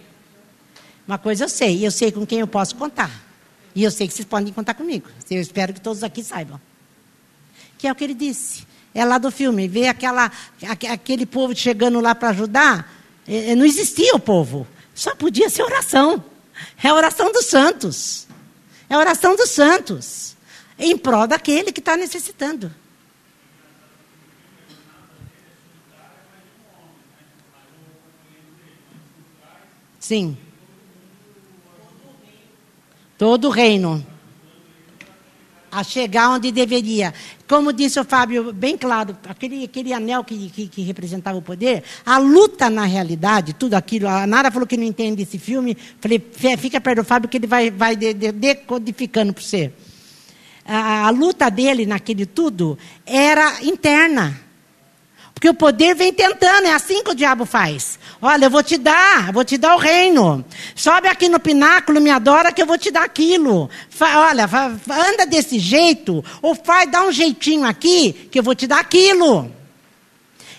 [1.07, 1.85] Uma coisa eu sei.
[1.85, 3.11] Eu sei com quem eu posso contar.
[3.75, 5.09] E eu sei que vocês podem contar comigo.
[5.29, 6.59] Eu espero que todos aqui saibam.
[7.77, 8.67] Que é o que ele disse.
[8.93, 9.67] É lá do filme.
[9.67, 10.31] Ver aquela,
[10.91, 12.93] aquele povo chegando lá para ajudar.
[13.27, 14.67] É, não existia o povo.
[14.93, 16.23] Só podia ser oração.
[16.83, 18.27] É a oração dos santos.
[18.89, 20.35] É a oração dos santos.
[20.77, 22.73] Em prol daquele que está necessitando.
[29.99, 30.35] Sim.
[33.17, 34.05] Todo o reino.
[35.71, 37.13] A chegar onde deveria.
[37.49, 41.83] Como disse o Fábio, bem claro, aquele, aquele anel que, que, que, representava o poder,
[42.05, 44.07] a luta na realidade, tudo aquilo.
[44.07, 45.75] A Nara falou que não entende esse filme.
[45.99, 46.23] Falei,
[46.59, 49.73] fica perto do Fábio que ele vai, vai decodificando para você.
[50.63, 54.39] a, a luta dele naquele tudo era interna.
[55.39, 57.97] Porque o poder vem tentando, é assim que o diabo faz.
[58.21, 60.43] Olha, eu vou te dar, vou te dar o reino.
[60.75, 63.69] Sobe aqui no pináculo, me adora que eu vou te dar aquilo.
[63.89, 68.67] Fa, olha, anda desse jeito, ou faz, dá um jeitinho aqui que eu vou te
[68.67, 69.49] dar aquilo.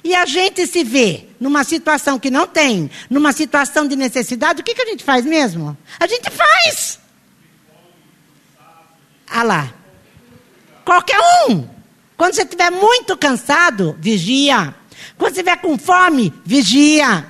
[0.02, 4.64] E a gente se vê numa situação que não tem, numa situação de necessidade, o
[4.64, 5.76] que, que a gente faz mesmo?
[5.98, 6.98] A gente faz.
[9.28, 9.74] Ah lá.
[10.86, 11.20] Qualquer
[11.50, 11.79] um.
[12.20, 14.74] Quando você estiver muito cansado, vigia.
[15.16, 17.26] Quando você estiver com fome, vigia.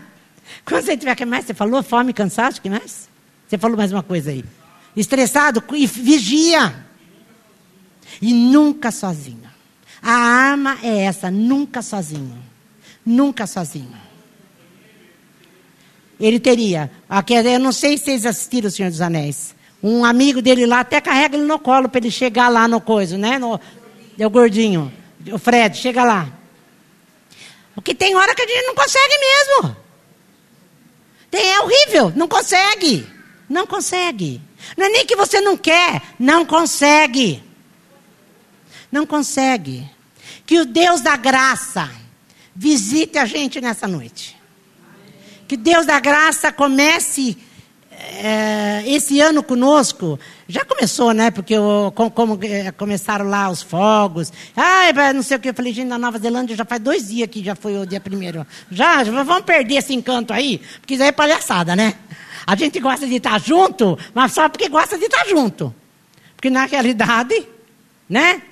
[0.64, 1.45] Quando você tiver, que mais?
[1.45, 3.09] Você falou fome, cansaço, que mais?
[3.47, 4.45] Você falou mais uma coisa aí.
[4.97, 6.74] Estressado, vigia.
[8.20, 9.49] E nunca sozinho.
[10.03, 12.43] A arma é essa, nunca sozinho.
[13.07, 13.95] Nunca sozinho.
[16.18, 16.91] Ele teria.
[17.45, 19.55] Eu não sei se vocês assistiram o Senhor dos Anéis.
[19.80, 23.16] Um amigo dele lá até carrega ele no colo para ele chegar lá no coisa,
[23.16, 23.38] né?
[23.38, 23.59] No,
[24.23, 24.93] é o gordinho.
[25.33, 26.29] O Fred, chega lá.
[27.75, 29.77] Porque tem hora que a gente não consegue mesmo.
[31.31, 33.07] Tem, é horrível, não consegue.
[33.49, 34.41] Não consegue.
[34.77, 37.43] Não é nem que você não quer, não consegue.
[38.91, 39.89] Não consegue.
[40.45, 41.91] Que o Deus da graça
[42.55, 44.37] visite a gente nessa noite.
[45.49, 47.39] Que Deus da graça comece
[48.22, 51.30] é, esse ano conosco, já começou, né?
[51.30, 54.32] Porque o, como, como é, começaram lá os fogos.
[54.57, 55.51] Ah, não sei o que.
[55.51, 58.01] Eu falei, gente, na Nova Zelândia já faz dois dias que já foi o dia
[58.01, 58.46] primeiro.
[58.70, 61.94] Já, já vamos perder esse encanto aí, porque isso aí é palhaçada, né?
[62.46, 65.74] A gente gosta de estar junto, mas só porque gosta de estar junto.
[66.34, 67.46] Porque na realidade,
[68.09, 68.42] né?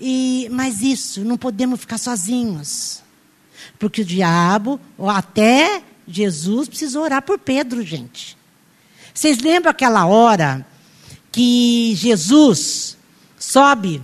[0.00, 3.02] E, mas isso, não podemos ficar sozinhos.
[3.78, 8.36] Porque o diabo, ou até Jesus precisou orar por Pedro, gente.
[9.14, 10.66] Vocês lembram aquela hora
[11.30, 12.96] que Jesus
[13.38, 14.02] sobe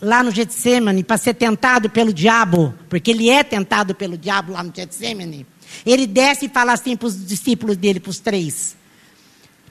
[0.00, 4.62] lá no Getsemane para ser tentado pelo diabo, porque ele é tentado pelo diabo lá
[4.62, 5.46] no Getsemane.
[5.84, 8.76] Ele desce e fala assim para os discípulos dele, para os três: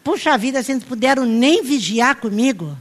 [0.03, 2.77] Puxa vida, vocês não puderam nem vigiar comigo.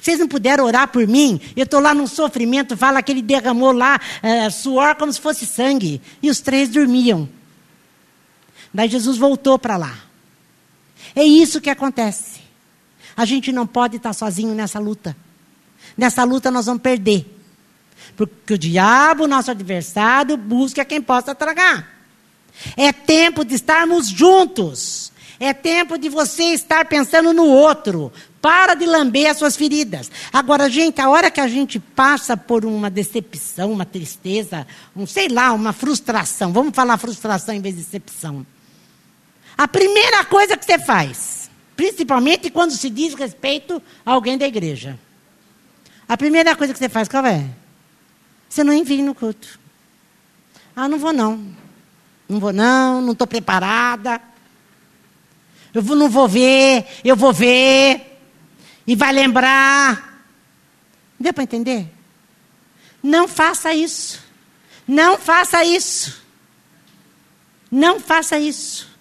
[0.00, 1.40] Vocês não puderam orar por mim?
[1.56, 5.46] Eu estou lá num sofrimento, fala que ele derramou lá é, suor como se fosse
[5.46, 6.00] sangue.
[6.22, 7.26] E os três dormiam.
[8.74, 9.96] Daí Jesus voltou para lá.
[11.14, 12.40] É isso que acontece.
[13.16, 15.16] A gente não pode estar sozinho nessa luta.
[15.96, 17.24] Nessa luta nós vamos perder.
[18.16, 21.88] Porque o diabo, nosso adversário, busca quem possa tragar.
[22.76, 25.12] É tempo de estarmos juntos.
[25.38, 28.12] É tempo de você estar pensando no outro.
[28.40, 30.10] Para de lamber as suas feridas.
[30.32, 35.28] Agora, gente, a hora que a gente passa por uma decepção, uma tristeza, um sei
[35.28, 38.44] lá, uma frustração, vamos falar frustração em vez de decepção.
[39.56, 44.98] A primeira coisa que você faz, principalmente quando se diz respeito a alguém da igreja,
[46.08, 47.44] a primeira coisa que você faz, qual é?
[48.48, 49.58] Você não envia no culto.
[50.76, 51.54] Ah, não vou não.
[52.28, 54.20] Não vou não, não estou preparada.
[55.72, 58.20] Eu não vou ver, eu vou ver.
[58.86, 60.22] E vai lembrar.
[61.18, 61.88] Deu para entender?
[63.02, 64.22] Não faça isso.
[64.86, 66.22] Não faça isso.
[67.70, 68.93] Não faça isso.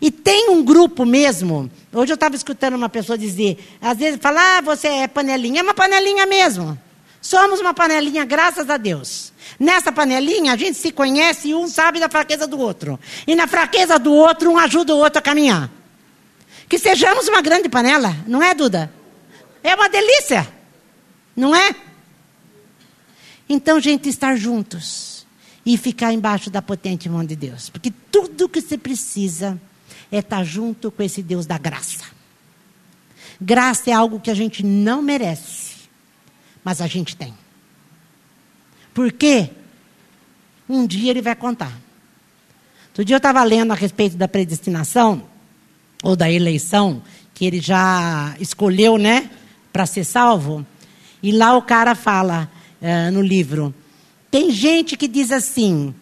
[0.00, 1.70] E tem um grupo mesmo.
[1.92, 5.60] Hoje eu estava escutando uma pessoa dizer, às vezes fala, ah, você é panelinha.
[5.60, 6.78] É uma panelinha mesmo.
[7.20, 9.30] Somos uma panelinha, graças a Deus.
[9.58, 12.98] Nessa panelinha, a gente se conhece e um sabe da fraqueza do outro.
[13.26, 15.70] E na fraqueza do outro, um ajuda o outro a caminhar.
[16.66, 18.90] Que sejamos uma grande panela, não é, Duda?
[19.62, 20.48] É uma delícia,
[21.36, 21.74] não é?
[23.46, 25.26] Então, gente, estar juntos
[25.66, 27.68] e ficar embaixo da potente mão de Deus.
[27.68, 29.60] Porque tudo que você precisa
[30.10, 32.04] é estar junto com esse Deus da graça.
[33.40, 35.76] Graça é algo que a gente não merece,
[36.62, 37.34] mas a gente tem.
[38.92, 39.50] Por quê?
[40.68, 41.72] Um dia ele vai contar.
[42.88, 45.22] Outro dia eu estava lendo a respeito da predestinação,
[46.02, 47.02] ou da eleição,
[47.32, 49.30] que ele já escolheu, né,
[49.72, 50.66] para ser salvo.
[51.22, 52.50] E lá o cara fala
[52.80, 53.74] uh, no livro:
[54.30, 55.94] tem gente que diz assim,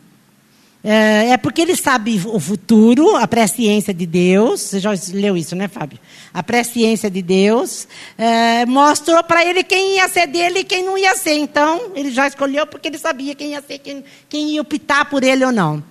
[0.82, 4.60] é, é porque ele sabe o futuro, a presciência de Deus.
[4.60, 5.98] Você já leu isso, né, Fábio?
[6.32, 10.96] A presciência de Deus é, mostrou para ele quem ia ser dele e quem não
[10.96, 11.34] ia ser.
[11.34, 15.24] Então, ele já escolheu porque ele sabia quem ia ser, quem, quem ia optar por
[15.24, 15.82] ele ou não.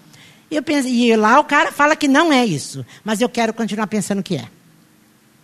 [0.50, 2.86] Eu penso, e lá o cara fala que não é isso.
[3.04, 4.57] Mas eu quero continuar pensando que é.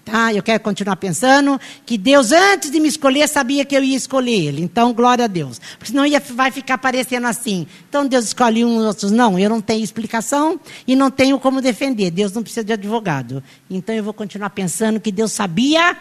[0.05, 0.33] Tá?
[0.33, 4.47] Eu quero continuar pensando que Deus, antes de me escolher, sabia que eu ia escolher
[4.47, 4.61] Ele.
[4.61, 5.59] Então, glória a Deus.
[5.77, 7.65] Porque senão ia, vai ficar parecendo assim.
[7.87, 9.39] Então, Deus escolhe uns, outros não.
[9.39, 12.11] Eu não tenho explicação e não tenho como defender.
[12.11, 13.41] Deus não precisa de advogado.
[13.69, 15.97] Então, eu vou continuar pensando que Deus sabia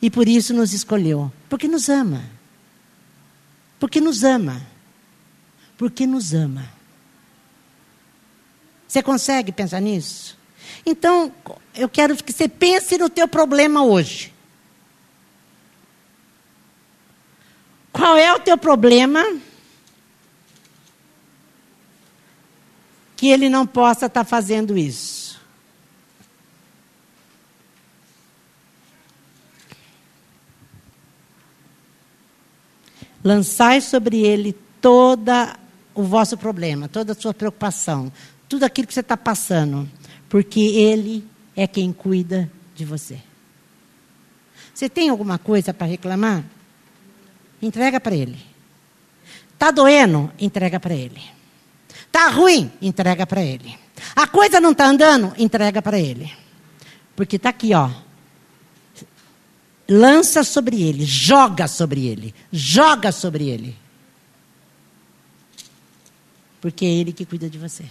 [0.00, 1.32] E por isso nos escolheu.
[1.48, 2.22] Porque nos ama.
[3.80, 4.62] Porque nos ama.
[5.76, 6.64] Porque nos ama.
[8.86, 10.38] Você consegue pensar nisso?
[10.90, 11.30] Então,
[11.74, 14.32] eu quero que você pense no teu problema hoje.
[17.92, 19.22] Qual é o teu problema?
[23.14, 25.38] Que ele não possa estar tá fazendo isso.
[33.22, 35.54] Lançai sobre ele toda
[35.94, 38.10] o vosso problema, toda a sua preocupação,
[38.48, 39.86] tudo aquilo que você está passando,
[40.28, 41.24] porque ele
[41.56, 43.18] é quem cuida de você.
[44.74, 46.44] Você tem alguma coisa para reclamar?
[47.60, 48.38] Entrega para ele.
[49.58, 50.30] Tá doendo?
[50.38, 51.20] Entrega para ele.
[52.12, 52.70] Tá ruim?
[52.80, 53.76] Entrega para ele.
[54.14, 55.34] A coisa não está andando?
[55.36, 56.32] Entrega para ele.
[57.16, 57.90] Porque está aqui, ó.
[59.88, 63.76] Lança sobre ele, joga sobre ele, joga sobre ele.
[66.60, 67.84] Porque é ele que cuida de você.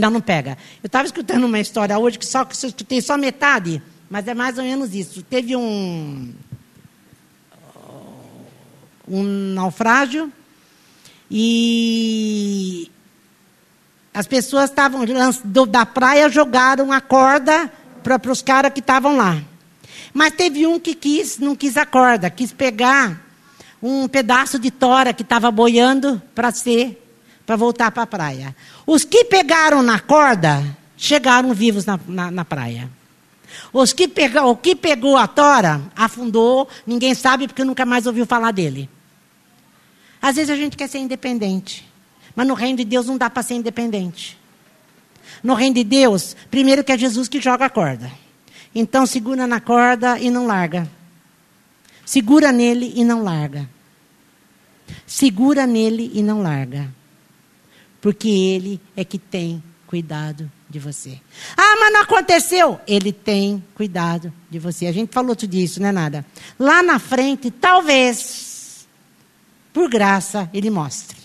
[0.00, 0.56] Não, não pega.
[0.82, 4.34] Eu estava escutando uma história hoje que só que eu escutei só metade, mas é
[4.34, 5.22] mais ou menos isso.
[5.22, 6.32] Teve um
[9.06, 9.22] um
[9.54, 10.32] naufrágio
[11.30, 12.90] e
[14.14, 15.04] as pessoas estavam
[15.68, 17.70] da praia jogaram a corda
[18.02, 19.40] para os caras que estavam lá.
[20.12, 23.20] Mas teve um que quis, não quis a corda, quis pegar
[23.82, 27.00] um pedaço de tora que estava boiando para ser,
[27.50, 28.54] para voltar para a praia.
[28.86, 30.64] Os que pegaram na corda
[30.96, 32.88] chegaram vivos na, na, na praia.
[33.72, 38.24] Os que pegou, o que pegou a tora afundou, ninguém sabe porque nunca mais ouviu
[38.24, 38.88] falar dele.
[40.22, 41.90] Às vezes a gente quer ser independente,
[42.36, 44.38] mas no reino de Deus não dá para ser independente.
[45.42, 48.12] No reino de Deus, primeiro que é Jesus que joga a corda.
[48.72, 50.88] Então segura na corda e não larga.
[52.06, 53.68] Segura nele e não larga.
[55.04, 56.99] Segura nele e não larga.
[58.00, 61.20] Porque ele é que tem cuidado de você.
[61.56, 62.80] Ah, mas não aconteceu.
[62.86, 64.86] Ele tem cuidado de você.
[64.86, 66.24] A gente falou tudo isso, não é nada.
[66.58, 68.86] Lá na frente, talvez
[69.72, 71.18] por graça, ele mostre.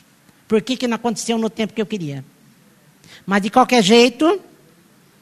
[0.47, 2.23] Por que, que não aconteceu no tempo que eu queria?
[3.25, 4.39] Mas de qualquer jeito,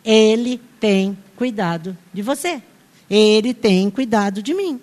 [0.04, 2.62] ele tem cuidado de você.
[3.10, 4.80] Ele tem cuidado de mim.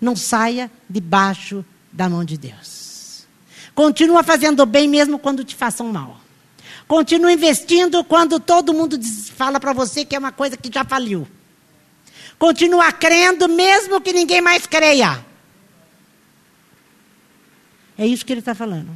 [0.00, 2.81] Não saia debaixo da mão de Deus.
[3.74, 6.20] Continua fazendo bem mesmo quando te façam mal.
[6.86, 8.98] Continua investindo quando todo mundo
[9.34, 11.26] fala para você que é uma coisa que já faliu.
[12.38, 15.24] Continua crendo mesmo que ninguém mais creia.
[17.96, 18.90] É isso que ele está falando.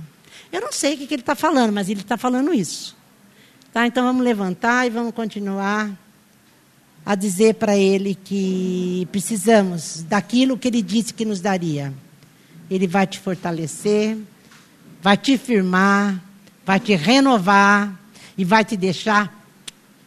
[0.52, 2.96] Eu não sei o que, que ele está falando, mas ele está falando isso.
[3.72, 3.86] Tá?
[3.86, 5.90] Então vamos levantar e vamos continuar
[7.04, 11.94] a dizer para ele que precisamos daquilo que ele disse que nos daria.
[12.68, 14.18] Ele vai te fortalecer,
[15.02, 16.20] vai te firmar,
[16.64, 17.92] vai te renovar
[18.36, 19.32] e vai te deixar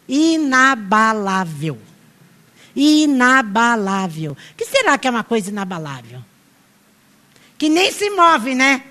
[0.08, 1.78] inabalável.
[2.76, 4.34] Inabalável.
[4.34, 6.24] O que será que é uma coisa inabalável?
[7.60, 8.82] que nem se move, né?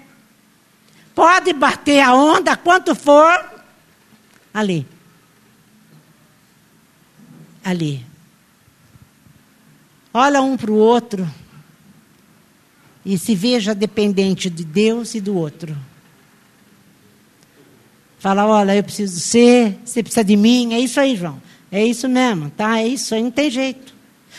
[1.14, 3.32] Pode bater a onda quanto for.
[4.52, 4.86] Ali.
[7.64, 8.04] Ali.
[10.12, 11.26] Olha um para o outro.
[13.04, 15.74] E se veja dependente de Deus e do outro.
[18.18, 20.74] Fala, olha, eu preciso ser, você precisa de mim.
[20.74, 21.40] É isso aí, João.
[21.70, 22.78] É isso mesmo, tá?
[22.78, 23.94] É isso aí, não tem jeito.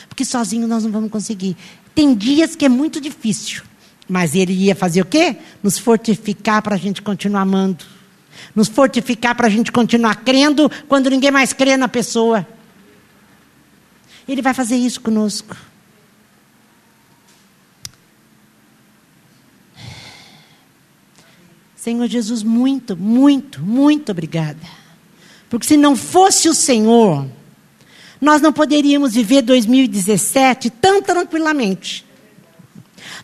[0.07, 1.55] Porque sozinho nós não vamos conseguir.
[1.95, 3.63] Tem dias que é muito difícil.
[4.07, 5.37] Mas ele ia fazer o quê?
[5.61, 7.85] Nos fortificar para a gente continuar amando.
[8.55, 12.45] Nos fortificar para a gente continuar crendo quando ninguém mais crê na pessoa.
[14.27, 15.55] Ele vai fazer isso conosco.
[21.81, 24.59] Senhor Jesus, muito, muito, muito obrigada.
[25.49, 27.25] Porque se não fosse o Senhor,
[28.19, 32.05] nós não poderíamos viver 2017 tão tranquilamente.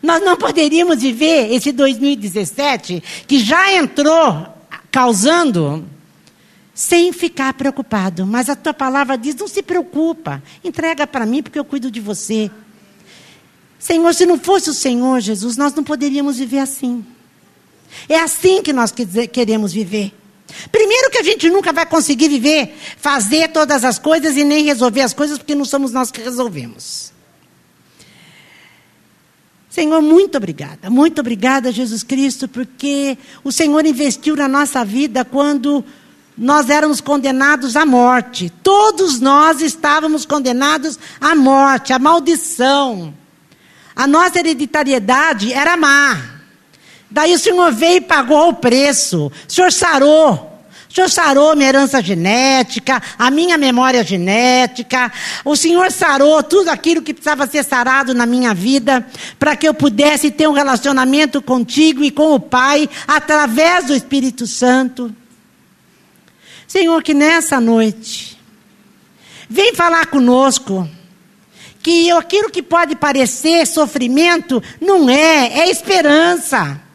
[0.02, 4.48] Nós não poderíamos viver esse 2017 que já entrou
[4.90, 5.86] causando
[6.74, 8.26] sem ficar preocupado.
[8.26, 12.00] Mas a tua palavra diz: não se preocupa, entrega para mim porque eu cuido de
[12.00, 12.50] você.
[13.78, 17.04] Senhor, se não fosse o Senhor Jesus, nós não poderíamos viver assim.
[18.08, 18.92] É assim que nós
[19.32, 20.12] queremos viver.
[20.70, 25.02] Primeiro que a gente nunca vai conseguir viver, fazer todas as coisas e nem resolver
[25.02, 27.12] as coisas, porque não somos nós que resolvemos.
[29.68, 30.88] Senhor, muito obrigada.
[30.88, 35.84] Muito obrigada, Jesus Cristo, porque o Senhor investiu na nossa vida quando
[36.38, 38.50] nós éramos condenados à morte.
[38.62, 43.12] Todos nós estávamos condenados à morte, à maldição.
[43.94, 46.35] A nossa hereditariedade era má.
[47.10, 49.26] Daí o Senhor veio e pagou o preço.
[49.26, 50.56] O Senhor sarou.
[50.90, 55.12] O Senhor sarou minha herança genética, a minha memória genética.
[55.44, 59.06] O Senhor sarou tudo aquilo que precisava ser sarado na minha vida,
[59.38, 64.46] para que eu pudesse ter um relacionamento contigo e com o Pai, através do Espírito
[64.46, 65.14] Santo.
[66.66, 68.38] Senhor, que nessa noite,
[69.48, 70.88] vem falar conosco,
[71.82, 76.85] que aquilo que pode parecer sofrimento, não é, é esperança.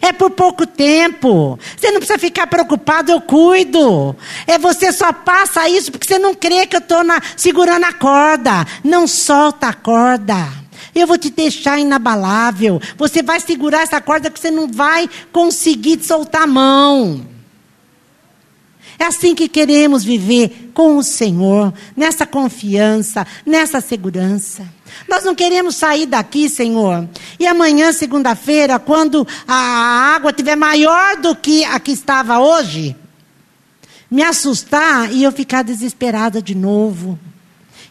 [0.00, 1.58] É por pouco tempo.
[1.76, 4.16] Você não precisa ficar preocupado, eu cuido.
[4.46, 7.02] É você só passa isso porque você não crê que eu estou
[7.36, 8.66] segurando a corda.
[8.84, 10.36] Não solta a corda.
[10.94, 12.80] Eu vou te deixar inabalável.
[12.96, 17.26] Você vai segurar essa corda que você não vai conseguir soltar a mão.
[18.98, 24.66] É assim que queremos viver com o Senhor, nessa confiança, nessa segurança.
[25.08, 27.08] Nós não queremos sair daqui, Senhor.
[27.38, 32.96] E amanhã, segunda-feira, quando a água estiver maior do que a que estava hoje,
[34.10, 37.18] me assustar e eu ficar desesperada de novo.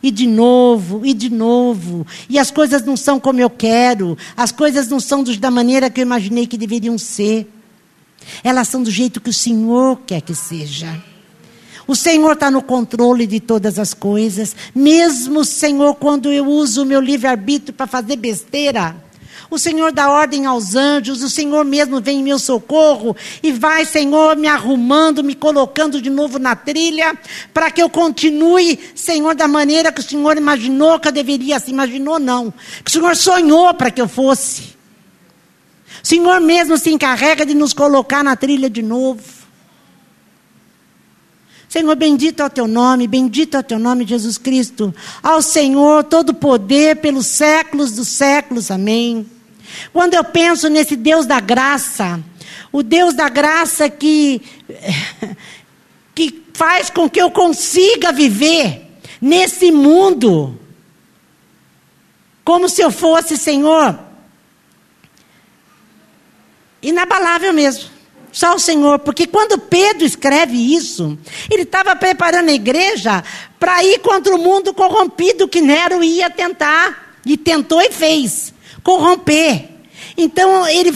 [0.02, 2.06] E de novo, e de novo.
[2.30, 4.18] E as coisas não são como eu quero.
[4.38, 7.52] As coisas não são da maneira que eu imaginei que deveriam ser.
[8.44, 11.02] Elas são do jeito que o Senhor quer que seja.
[11.88, 14.56] O Senhor está no controle de todas as coisas.
[14.74, 18.96] Mesmo, Senhor, quando eu uso o meu livre-arbítrio para fazer besteira.
[19.50, 23.86] O Senhor dá ordem aos anjos, o Senhor mesmo vem em meu socorro e vai,
[23.86, 27.16] Senhor, me arrumando, me colocando de novo na trilha,
[27.54, 31.70] para que eu continue, Senhor, da maneira que o Senhor imaginou que eu deveria, se
[31.70, 32.52] imaginou não,
[32.84, 34.76] que o Senhor sonhou para que eu fosse.
[36.04, 39.35] O Senhor mesmo se encarrega de nos colocar na trilha de novo.
[41.76, 44.96] Senhor, bendito é o teu nome, bendito é o teu nome, Jesus Cristo.
[45.22, 49.30] Ao Senhor todo poder pelos séculos dos séculos, amém.
[49.92, 52.24] Quando eu penso nesse Deus da graça,
[52.72, 54.42] o Deus da graça que,
[56.16, 60.58] que faz com que eu consiga viver nesse mundo,
[62.46, 64.00] como se eu fosse, Senhor,
[66.82, 67.95] inabalável mesmo.
[68.36, 71.18] Só o Senhor, porque quando Pedro escreve isso,
[71.50, 73.24] ele estava preparando a igreja
[73.58, 79.70] para ir contra o mundo corrompido que Nero ia tentar, e tentou e fez corromper.
[80.18, 80.94] Então ele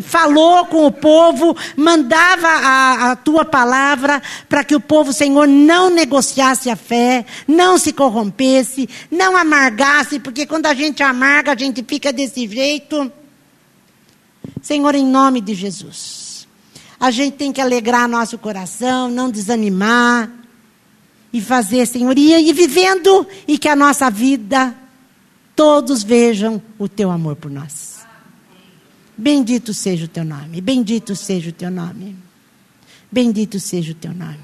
[0.00, 5.88] falou com o povo, mandava a, a tua palavra para que o povo, Senhor, não
[5.88, 11.84] negociasse a fé, não se corrompesse, não amargasse, porque quando a gente amarga, a gente
[11.86, 13.12] fica desse jeito.
[14.60, 16.21] Senhor, em nome de Jesus
[17.02, 20.30] a gente tem que alegrar nosso coração, não desanimar
[21.32, 24.72] e fazer, Senhor, e vivendo e que a nossa vida
[25.56, 28.02] todos vejam o teu amor por nós.
[29.18, 32.16] Bendito seja o teu nome, bendito seja o teu nome.
[33.10, 34.38] Bendito seja o teu nome.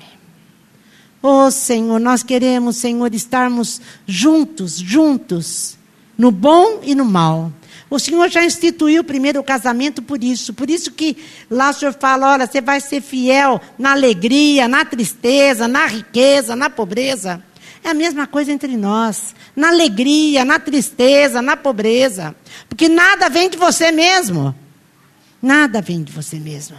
[1.22, 5.78] Oh Senhor, nós queremos, Senhor, estarmos juntos, juntos,
[6.18, 7.52] no bom e no mal.
[7.90, 10.52] O Senhor já instituiu primeiro o casamento por isso.
[10.52, 11.16] Por isso que
[11.50, 16.54] lá o Senhor fala: olha, você vai ser fiel na alegria, na tristeza, na riqueza,
[16.54, 17.42] na pobreza.
[17.82, 19.34] É a mesma coisa entre nós.
[19.54, 22.34] Na alegria, na tristeza, na pobreza.
[22.68, 24.54] Porque nada vem de você mesmo.
[25.40, 26.76] Nada vem de você mesmo.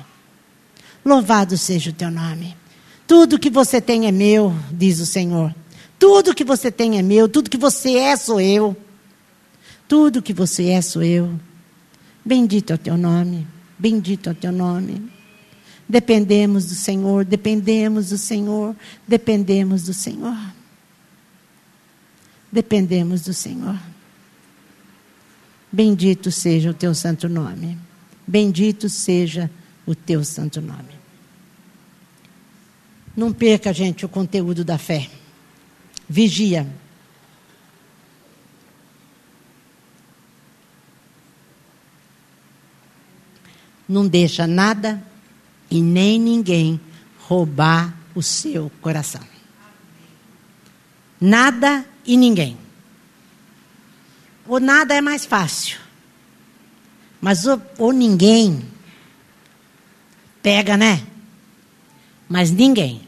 [1.04, 2.56] Louvado seja o teu nome.
[3.08, 5.56] Tudo que você tem é meu, diz o Senhor.
[5.98, 8.78] Tudo que você tem é meu, tudo que você é sou eu.
[9.90, 11.38] Tudo que você é sou eu.
[12.24, 13.46] Bendito é o teu nome.
[13.78, 15.12] Bendito é o teu nome.
[15.88, 18.76] Dependemos do Senhor, dependemos do Senhor,
[19.08, 20.38] dependemos do Senhor.
[22.52, 23.80] Dependemos do Senhor.
[25.72, 27.76] Bendito seja o teu santo nome.
[28.28, 29.50] Bendito seja
[29.88, 31.00] o teu santo nome.
[33.18, 35.10] Não perca, gente, o conteúdo da fé.
[36.08, 36.68] Vigia.
[43.90, 45.04] Não deixa nada
[45.72, 46.80] e nem ninguém
[47.18, 49.22] roubar o seu coração.
[51.20, 52.56] Nada e ninguém.
[54.48, 55.80] O nada é mais fácil.
[57.20, 58.64] Mas o, o ninguém
[60.42, 61.06] pega, né?
[62.30, 63.02] Mas ninguém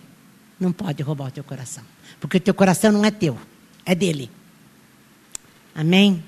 [0.59, 1.83] não pode roubar o teu coração.
[2.19, 3.39] Porque o teu coração não é teu,
[3.85, 4.29] é dele.
[5.73, 6.23] Amém?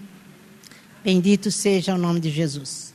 [1.03, 2.92] Bendito seja o nome de Jesus.